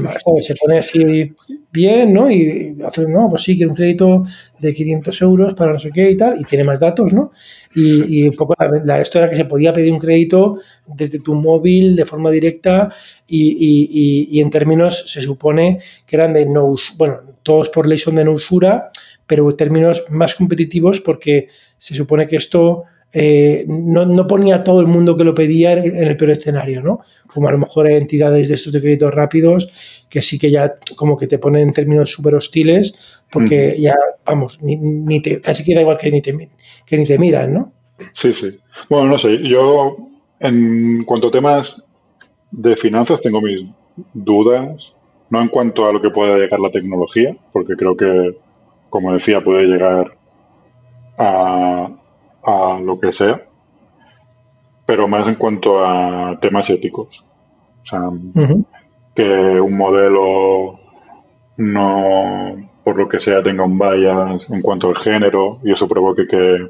[0.58, 1.34] pone así
[1.70, 2.30] bien, ¿no?
[2.30, 4.24] Y hace, no, pues sí, quiere un crédito
[4.58, 7.32] de 500 euros para no sé qué y tal, y tiene más datos, ¿no?
[7.74, 8.54] Y, un poco
[8.86, 10.56] la, esto era que se podía pedir un crédito
[10.86, 12.94] desde tu móvil de forma directa
[13.28, 18.14] y, y en términos, se supone que eran de no, bueno, todos por ley son
[18.14, 18.90] de no usura,
[19.26, 24.80] pero en términos más competitivos porque se supone que esto eh, no, no, ponía todo
[24.80, 27.00] el mundo que lo pedía en el peor escenario, ¿no?
[27.26, 29.70] Como a lo mejor hay entidades de estos de créditos rápidos
[30.08, 33.94] que sí que ya como que te ponen en términos súper hostiles porque ya,
[34.26, 36.50] vamos, ni, te, casi queda igual que ni, te,
[36.86, 37.72] que ni te miran, ¿no?
[38.12, 38.58] Sí, sí.
[38.88, 39.96] Bueno, no sé, yo
[40.40, 41.84] en cuanto a temas
[42.50, 43.68] de finanzas tengo mis
[44.12, 44.92] dudas,
[45.30, 48.36] no en cuanto a lo que pueda llegar la tecnología, porque creo que,
[48.90, 50.16] como decía, puede llegar
[51.16, 51.90] a,
[52.44, 53.46] a lo que sea,
[54.86, 57.24] pero más en cuanto a temas éticos.
[57.82, 58.10] O sea,
[59.14, 60.78] que un modelo
[61.56, 66.26] no, por lo que sea, tenga un bias en cuanto al género y eso provoque
[66.26, 66.68] que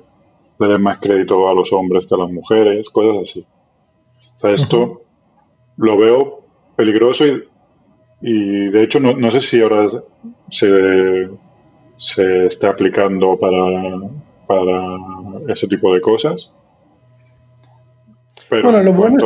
[0.58, 3.46] le den más crédito a los hombres que a las mujeres, cosas así.
[4.36, 5.02] O sea, esto
[5.76, 6.42] lo veo
[6.76, 7.44] peligroso y,
[8.20, 9.88] y de hecho no, no, sé si ahora
[10.50, 11.30] se,
[11.98, 13.60] se está aplicando para,
[14.46, 14.98] para
[15.48, 16.52] ese tipo de cosas.
[18.50, 19.16] bueno, lo bueno,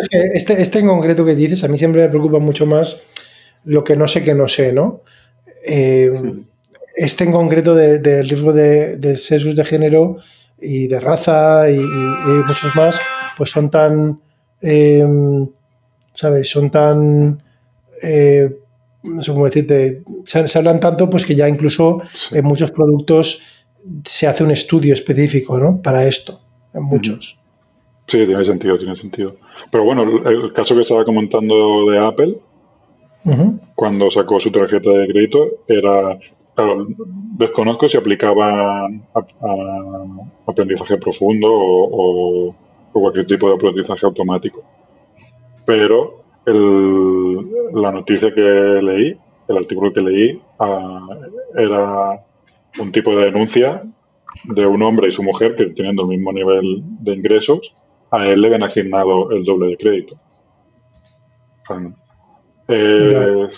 [0.00, 3.02] es que, este, este, en concreto que dices, a mí siempre me preocupa mucho más
[3.64, 5.02] lo que no sé que no sé, ¿no?
[5.66, 6.10] Eh,
[6.96, 10.16] este en concreto del riesgo de, de, sesgos de género
[10.60, 12.98] y de raza y, muchos más,
[13.36, 14.20] pues son tan,
[14.60, 15.06] eh,
[16.12, 16.50] ¿sabes?
[16.50, 17.42] Son tan...
[18.02, 18.56] Eh,
[19.02, 22.02] no sé cómo decirte, se, hablan tanto pues que ya incluso
[22.32, 23.42] en muchos productos
[24.04, 25.80] se hace un estudio específico ¿no?
[25.80, 26.40] para esto,
[26.74, 27.38] en muchos.
[28.06, 29.36] Sí, tiene sentido, tiene sentido.
[29.70, 32.38] Pero bueno, el caso que estaba comentando de Apple,
[33.74, 36.18] cuando sacó su tarjeta de crédito, era,
[37.36, 38.90] desconozco si aplicaba a,
[40.46, 42.54] aprendizaje profundo o,
[42.92, 44.64] cualquier tipo de aprendizaje automático.
[45.66, 49.16] Pero la noticia que leí,
[49.48, 51.06] el artículo que leí, ah,
[51.56, 52.24] era
[52.78, 53.82] un tipo de denuncia
[54.44, 57.72] de un hombre y su mujer que teniendo el mismo nivel de ingresos,
[58.10, 60.16] a él le habían asignado el doble de crédito.
[62.68, 63.48] Eh,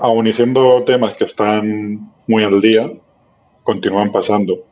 [0.00, 2.90] aun y siendo temas que están muy al día,
[3.62, 4.64] continúan pasando.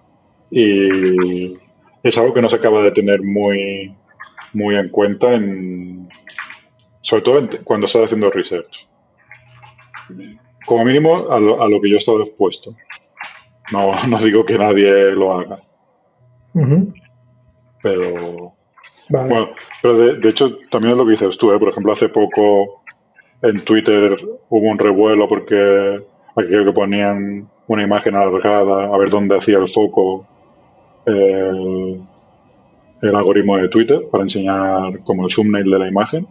[0.50, 1.54] Y
[2.02, 3.94] es algo que no se acaba de tener muy,
[4.52, 6.08] muy en cuenta, en,
[7.02, 8.88] sobre todo cuando estás haciendo research.
[10.64, 12.74] Como mínimo a lo, que yo he estado expuesto.
[13.72, 15.60] No, no digo que nadie lo haga.
[17.82, 18.52] Pero.
[19.08, 19.50] Bueno,
[19.82, 21.58] pero de, hecho, también es lo que dices tú, ¿eh?
[21.58, 22.82] por ejemplo, hace poco
[23.42, 24.16] en Twitter
[24.48, 26.04] hubo un revuelo porque
[26.34, 30.26] aquello que ponían una imagen alargada a ver dónde hacía el foco
[31.06, 32.02] el,
[33.14, 36.26] algoritmo de Twitter para enseñar como el thumbnail de la imagen.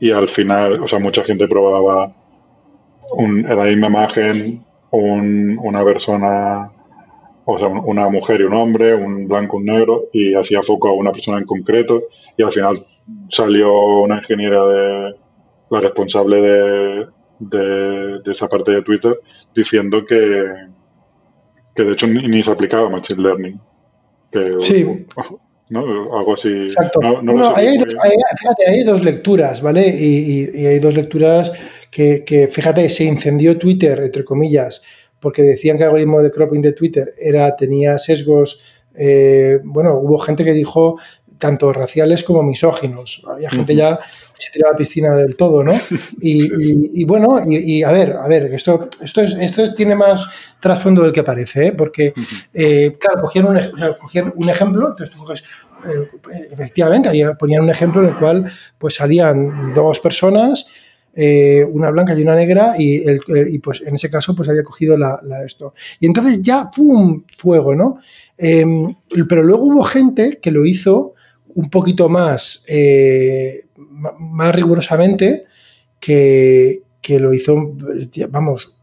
[0.00, 2.12] Y al final, o sea, mucha gente probaba
[3.12, 4.64] un, la misma imagen
[4.98, 6.70] una persona,
[7.44, 10.88] o sea, una mujer y un hombre, un blanco y un negro, y hacía foco
[10.88, 12.04] a una persona en concreto,
[12.36, 12.86] y al final
[13.30, 15.14] salió una ingeniera de
[15.70, 17.06] la responsable de,
[17.40, 19.18] de, esa parte de Twitter
[19.54, 20.44] diciendo que,
[21.74, 23.60] que de hecho ni, se aplicaba Machine Learning.
[24.58, 25.06] sí.
[25.68, 25.80] ¿no?
[26.16, 26.48] Algo así.
[26.48, 27.00] Exacto.
[27.54, 27.78] hay,
[28.38, 29.88] fíjate, hay dos lecturas, ¿vale?
[29.88, 31.52] Y, hay dos lecturas
[31.96, 34.82] que, que, fíjate, se incendió Twitter, entre comillas,
[35.18, 38.60] porque decían que el algoritmo de cropping de Twitter era, tenía sesgos.
[38.94, 40.98] Eh, bueno, hubo gente que dijo
[41.38, 43.24] tanto raciales como misóginos.
[43.26, 43.98] Había gente ya
[44.36, 45.72] se tiraba a la piscina del todo, ¿no?
[46.20, 50.28] Y, bueno, y, a ver, a ver, esto, esto, es, esto tiene más
[50.60, 51.72] trasfondo del que parece, ¿eh?
[51.72, 52.12] porque,
[52.52, 53.58] eh, claro, cogían un,
[54.36, 55.44] un, ejemplo, entonces tú coges,
[55.86, 58.44] eh, efectivamente, ponían un ejemplo en el cual
[58.76, 60.66] pues salían dos personas,
[61.16, 63.02] una blanca y una negra, y,
[63.48, 65.74] y, pues en ese caso pues había cogido la, esto.
[66.00, 67.98] Y entonces ya, ¡pum!, fuego, ¿no?
[68.36, 68.94] Em,
[69.28, 71.14] pero luego hubo gente que lo hizo
[71.54, 72.64] un poquito más
[74.18, 75.44] más rigurosamente
[76.00, 77.76] que, lo hizo,
[78.30, 78.74] vamos,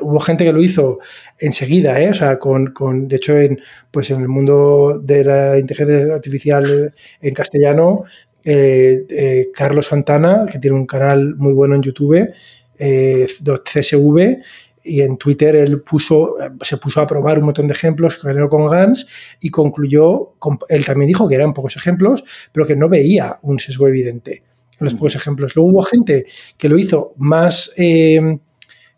[0.00, 0.98] hubo gente que lo hizo
[1.38, 2.10] enseguida, ¿eh?
[2.10, 3.60] o sea, con, de hecho, en,
[3.90, 8.04] pues en el mundo de la inteligencia artificial en castellano,
[8.44, 12.32] eh, eh, Carlos Santana, que tiene un canal muy bueno en YouTube,
[12.76, 14.42] CSV,
[14.84, 19.06] y en Twitter él puso, se puso a probar un montón de ejemplos con Gans
[19.40, 20.34] y concluyó,
[20.68, 22.22] él también dijo que eran pocos ejemplos,
[22.52, 24.42] pero que no veía un sesgo evidente
[24.78, 25.56] en los pocos ejemplos.
[25.56, 26.26] Luego hubo gente
[26.58, 28.38] que lo hizo más, eh,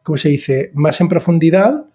[0.02, 1.86] ¿cómo se dice?, más en profundidad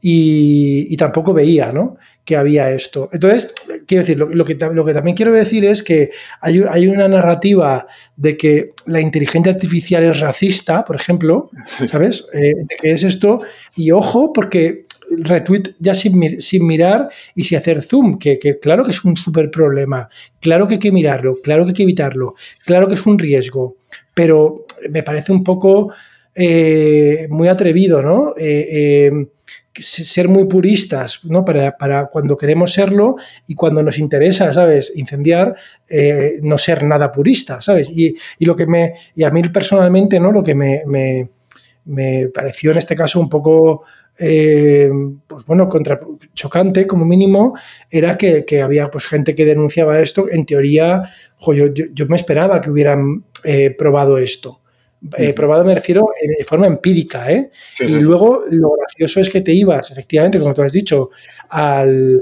[0.00, 1.96] y, tampoco veía, ¿no?,
[2.28, 3.08] que había esto.
[3.10, 3.54] Entonces,
[3.86, 6.10] quiero decir, lo, que, lo que también quiero decir es que
[6.42, 11.50] hay, hay, una narrativa de que la inteligencia artificial es racista, por ejemplo,
[11.90, 12.26] ¿sabes?
[12.34, 13.40] Eh, de que es esto,
[13.76, 18.90] y ojo, porque retweet ya sin, sin, mirar y sin hacer zoom, que, claro que
[18.90, 22.34] es un súper problema, claro que hay que mirarlo, claro que hay que evitarlo,
[22.66, 23.78] claro que es un riesgo,
[24.12, 25.94] pero me parece un poco
[26.34, 28.34] eh, muy atrevido, ¿no?
[28.38, 29.10] Eh,
[29.80, 31.44] ser muy puristas, ¿no?
[31.44, 33.16] Para, cuando queremos serlo
[33.46, 34.92] y cuando nos interesa, ¿sabes?
[34.96, 35.54] Incendiar,
[36.42, 37.90] no ser nada purista, ¿sabes?
[37.90, 40.32] Y, lo que me, y a mí personalmente, ¿no?
[40.32, 40.82] Lo que me,
[41.84, 43.84] me pareció en este caso un poco
[44.20, 44.90] eh,
[45.26, 46.00] pues bueno, contra,
[46.34, 47.56] chocante como mínimo,
[47.90, 50.26] era que, había pues gente que denunciaba esto.
[50.30, 51.08] En teoría,
[51.40, 54.60] yo, me esperaba que hubieran eh, probado esto.
[55.16, 56.06] Eh, probado me refiero
[56.38, 57.50] de forma empírica, ¿eh?
[57.78, 61.10] y luego lo gracioso es que te ibas, efectivamente, como tú has dicho,
[61.50, 62.20] al,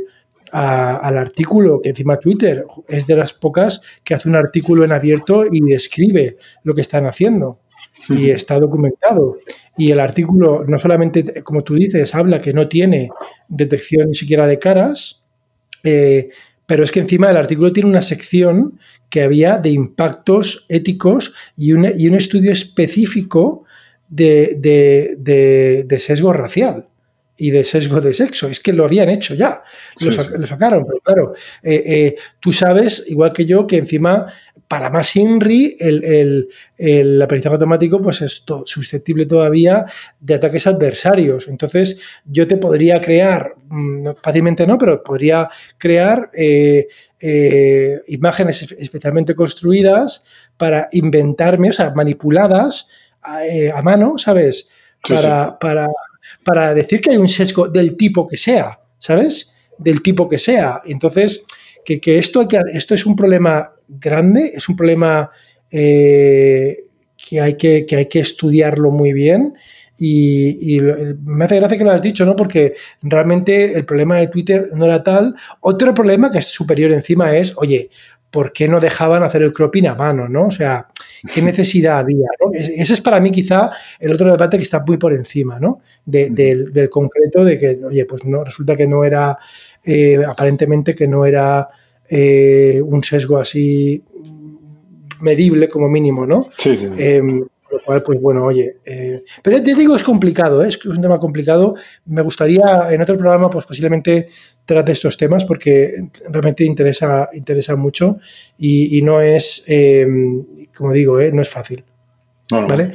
[0.52, 5.44] al artículo que encima Twitter es de las pocas que hace un artículo en abierto
[5.50, 7.60] y describe lo que están haciendo
[8.08, 9.38] y está documentado.
[9.76, 13.10] Y el artículo no solamente, como tú dices, habla que no tiene
[13.48, 15.24] detección ni siquiera de caras,
[15.84, 16.28] eh,
[16.66, 21.72] pero es que encima del artículo tiene una sección que había de impactos éticos y
[21.72, 23.64] un, y un estudio específico
[24.08, 24.56] de,
[25.88, 26.88] de, sesgo racial.
[27.38, 28.48] y de sesgo de sexo.
[28.48, 29.62] Es que lo habían hecho ya,
[30.00, 30.10] lo,
[30.46, 34.26] sacaron, pero claro, eh, eh, tú sabes, igual que yo, que encima
[34.68, 39.84] para más INRI, el, el, aprendizaje automático pues es susceptible todavía
[40.20, 41.48] de ataques adversarios.
[41.48, 45.48] Entonces, yo te podría crear, mm, fácilmente no, pero podría
[45.78, 46.88] crear eh,
[48.08, 50.24] imágenes especialmente construidas
[50.56, 52.88] para inventarme, o sea, manipuladas
[53.22, 54.68] a, mano, ¿sabes?
[55.02, 55.88] Para, para
[56.44, 59.52] para decir que hay un sesgo del tipo que sea, ¿sabes?
[59.78, 60.80] Del tipo que sea.
[60.84, 61.44] Entonces,
[61.84, 65.30] que, esto, que esto es un problema grande, es un problema
[65.70, 66.84] eh,
[67.16, 69.54] que, hay que, hay que estudiarlo muy bien.
[69.98, 70.78] Y,
[71.24, 72.36] me hace gracia que lo has dicho, ¿no?
[72.36, 75.34] Porque realmente el problema de Twitter no era tal.
[75.60, 77.90] Otro problema que es superior encima es, oye,
[78.30, 80.48] ¿por qué no dejaban hacer el cropping a mano, ¿no?
[80.48, 80.88] O sea,
[81.32, 82.26] ¿qué necesidad había?
[82.52, 85.80] Ese es para mí quizá el otro debate que está muy por encima, ¿no?
[86.04, 89.38] del, concreto de que, oye, pues no, resulta que no era,
[89.84, 91.68] eh, aparentemente que no era
[92.10, 94.02] eh, un sesgo así
[95.20, 96.46] medible como mínimo, ¿no?
[96.58, 96.88] Sí, sí.
[96.98, 101.18] Em, lo cual, pues bueno, oye, eh, pero te digo, es complicado, es un tema
[101.18, 101.74] complicado.
[102.06, 104.28] Me gustaría en otro programa, pues posiblemente
[104.64, 108.18] trate estos temas porque realmente interesa, interesa mucho
[108.58, 110.44] y, no es, em,
[110.74, 111.84] como digo, eh, no es fácil.
[112.50, 112.92] ¿Vale?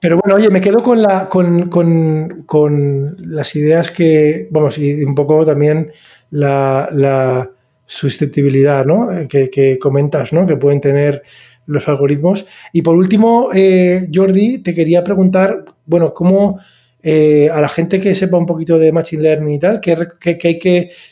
[0.00, 5.14] Pero bueno, oye, me quedo con, la, con, con, las ideas que, vamos, y un
[5.14, 5.92] poco también
[6.30, 7.50] la,
[7.86, 9.08] susceptibilidad ¿no?
[9.28, 10.46] que, que, comentas, ¿no?
[10.46, 11.22] que pueden tener
[11.66, 12.46] los algoritmos.
[12.72, 16.58] Y por último, eh, Jordi, te quería preguntar, bueno, ¿cómo
[17.02, 19.94] eh, a la gente que sepa un poquito de Machine Learning y tal, ¿qué,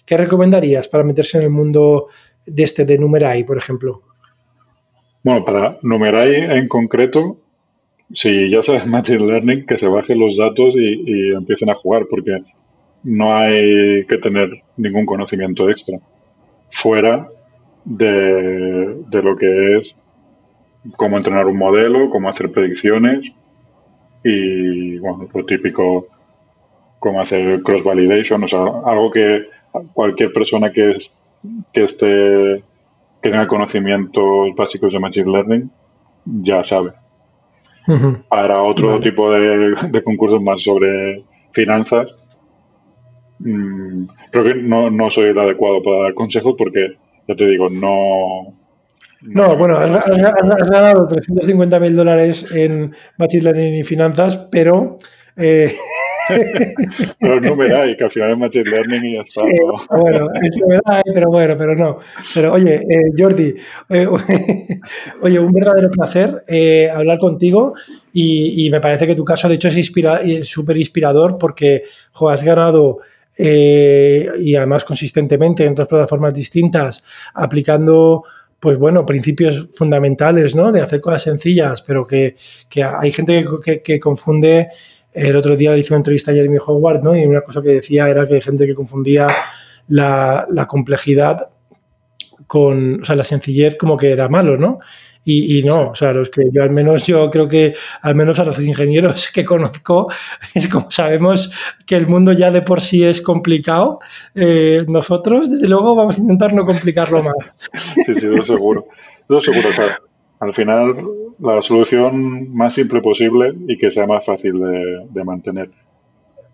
[0.07, 2.09] qué, recomendarías para meterse en el mundo
[2.47, 4.03] de este, de Numerai, por ejemplo?
[5.23, 7.39] Bueno, para Numerai en concreto,
[8.13, 12.39] si ya sabes Machine Learning, que se bajen los datos y, empiecen a jugar, porque
[13.05, 15.99] no hay que tener ningún conocimiento extra
[16.73, 17.29] fuera
[17.85, 19.97] de, de lo que es
[20.97, 23.33] cómo entrenar un modelo, cómo hacer predicciones
[24.25, 26.07] y, bueno, lo típico,
[26.99, 29.47] cómo hacer cross-validation, o sea, algo que
[29.93, 30.97] cualquier persona que,
[31.73, 32.65] que esté,
[33.21, 35.71] que tenga conocimientos básicos de Machine Learning
[36.25, 36.93] ya sabe.
[38.29, 42.32] Para otro tipo de, concursos más sobre finanzas,
[43.45, 46.97] mm, creo que no, no soy el adecuado para dar consejos porque,
[47.29, 48.55] ya te digo, no,
[49.25, 54.99] no, bueno, has, ganado 350 mil dólares en Machine Learning y finanzas, pero...
[55.37, 55.73] Eh...
[57.21, 59.43] pero es numeral, que al final es Machine Learning y ya está.
[59.97, 61.99] Bueno, es numeral, pero bueno, pero no.
[62.35, 63.55] Pero oye, eh, Jordi,
[63.91, 64.07] eh,
[65.23, 67.75] oye, un verdadero placer eh, hablar contigo
[68.13, 71.85] y, me parece que tu caso, de hecho, es súper inspirador porque
[72.29, 72.99] has ganado...
[73.39, 77.03] y además consistentemente en dos plataformas distintas,
[77.35, 78.25] aplicando
[78.63, 80.71] pues bueno, principios fundamentales, ¿no?
[80.71, 82.37] De hacer cosas sencillas, pero que,
[82.81, 83.45] hay gente
[83.83, 84.69] que, confunde.
[85.13, 87.17] El otro día le hizo una entrevista a Jeremy Howard, ¿no?
[87.17, 89.27] Y una cosa que decía era que hay gente que confundía
[89.89, 91.51] la, la complejidad
[92.47, 94.79] con, o sea, la sencillez como que era malo, ¿no?
[95.25, 98.45] Y, no, o sea, los que yo al menos, yo creo que al menos a
[98.45, 100.09] los ingenieros que conozco,
[100.55, 101.53] es como sabemos
[101.87, 104.01] que el mundo ya de por sí es complicado,
[104.35, 107.35] eh, nosotros desde luego vamos a intentar no complicarlo más.
[108.07, 108.89] Sí, sí, lo seguro.
[109.29, 109.99] Lo seguro, o sea,
[110.41, 110.97] al final
[111.39, 114.61] la solución más simple posible y que sea más fácil
[115.11, 115.71] de, mantener.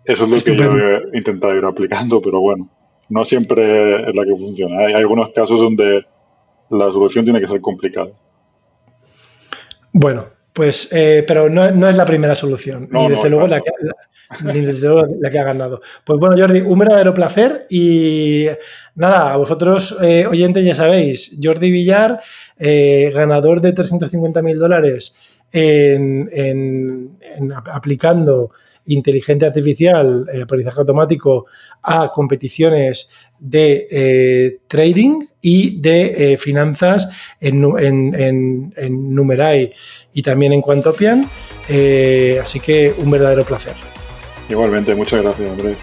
[0.05, 0.77] Eso es lo que yo
[1.13, 2.69] he intentado ir aplicando, pero bueno,
[3.09, 4.79] no siempre es la que funciona.
[4.85, 6.05] Hay algunos casos donde
[6.69, 8.09] la solución tiene que ser complicada.
[9.91, 13.71] Bueno, pues, eh, pero no, es la primera solución, ni, desde luego la que,
[14.43, 15.81] la que ha ganado.
[16.03, 18.47] Pues bueno, Jordi, un verdadero placer y
[18.95, 22.21] nada, a vosotros eh, oyentes ya sabéis, Jordi Villar,
[22.57, 25.15] eh, ganador de 350 mil dólares
[25.51, 27.17] en,
[27.71, 28.51] aplicando
[28.85, 31.45] inteligencia artificial, aprendizaje automático
[31.81, 33.09] a competiciones
[33.39, 37.07] de eh, trading y de eh, finanzas
[37.39, 39.73] en, en, en, Numerai
[40.13, 41.29] y también en Quantopian.
[41.67, 43.75] Eh, así que un verdadero placer.
[44.49, 45.77] Igualmente, muchas gracias, Andrés.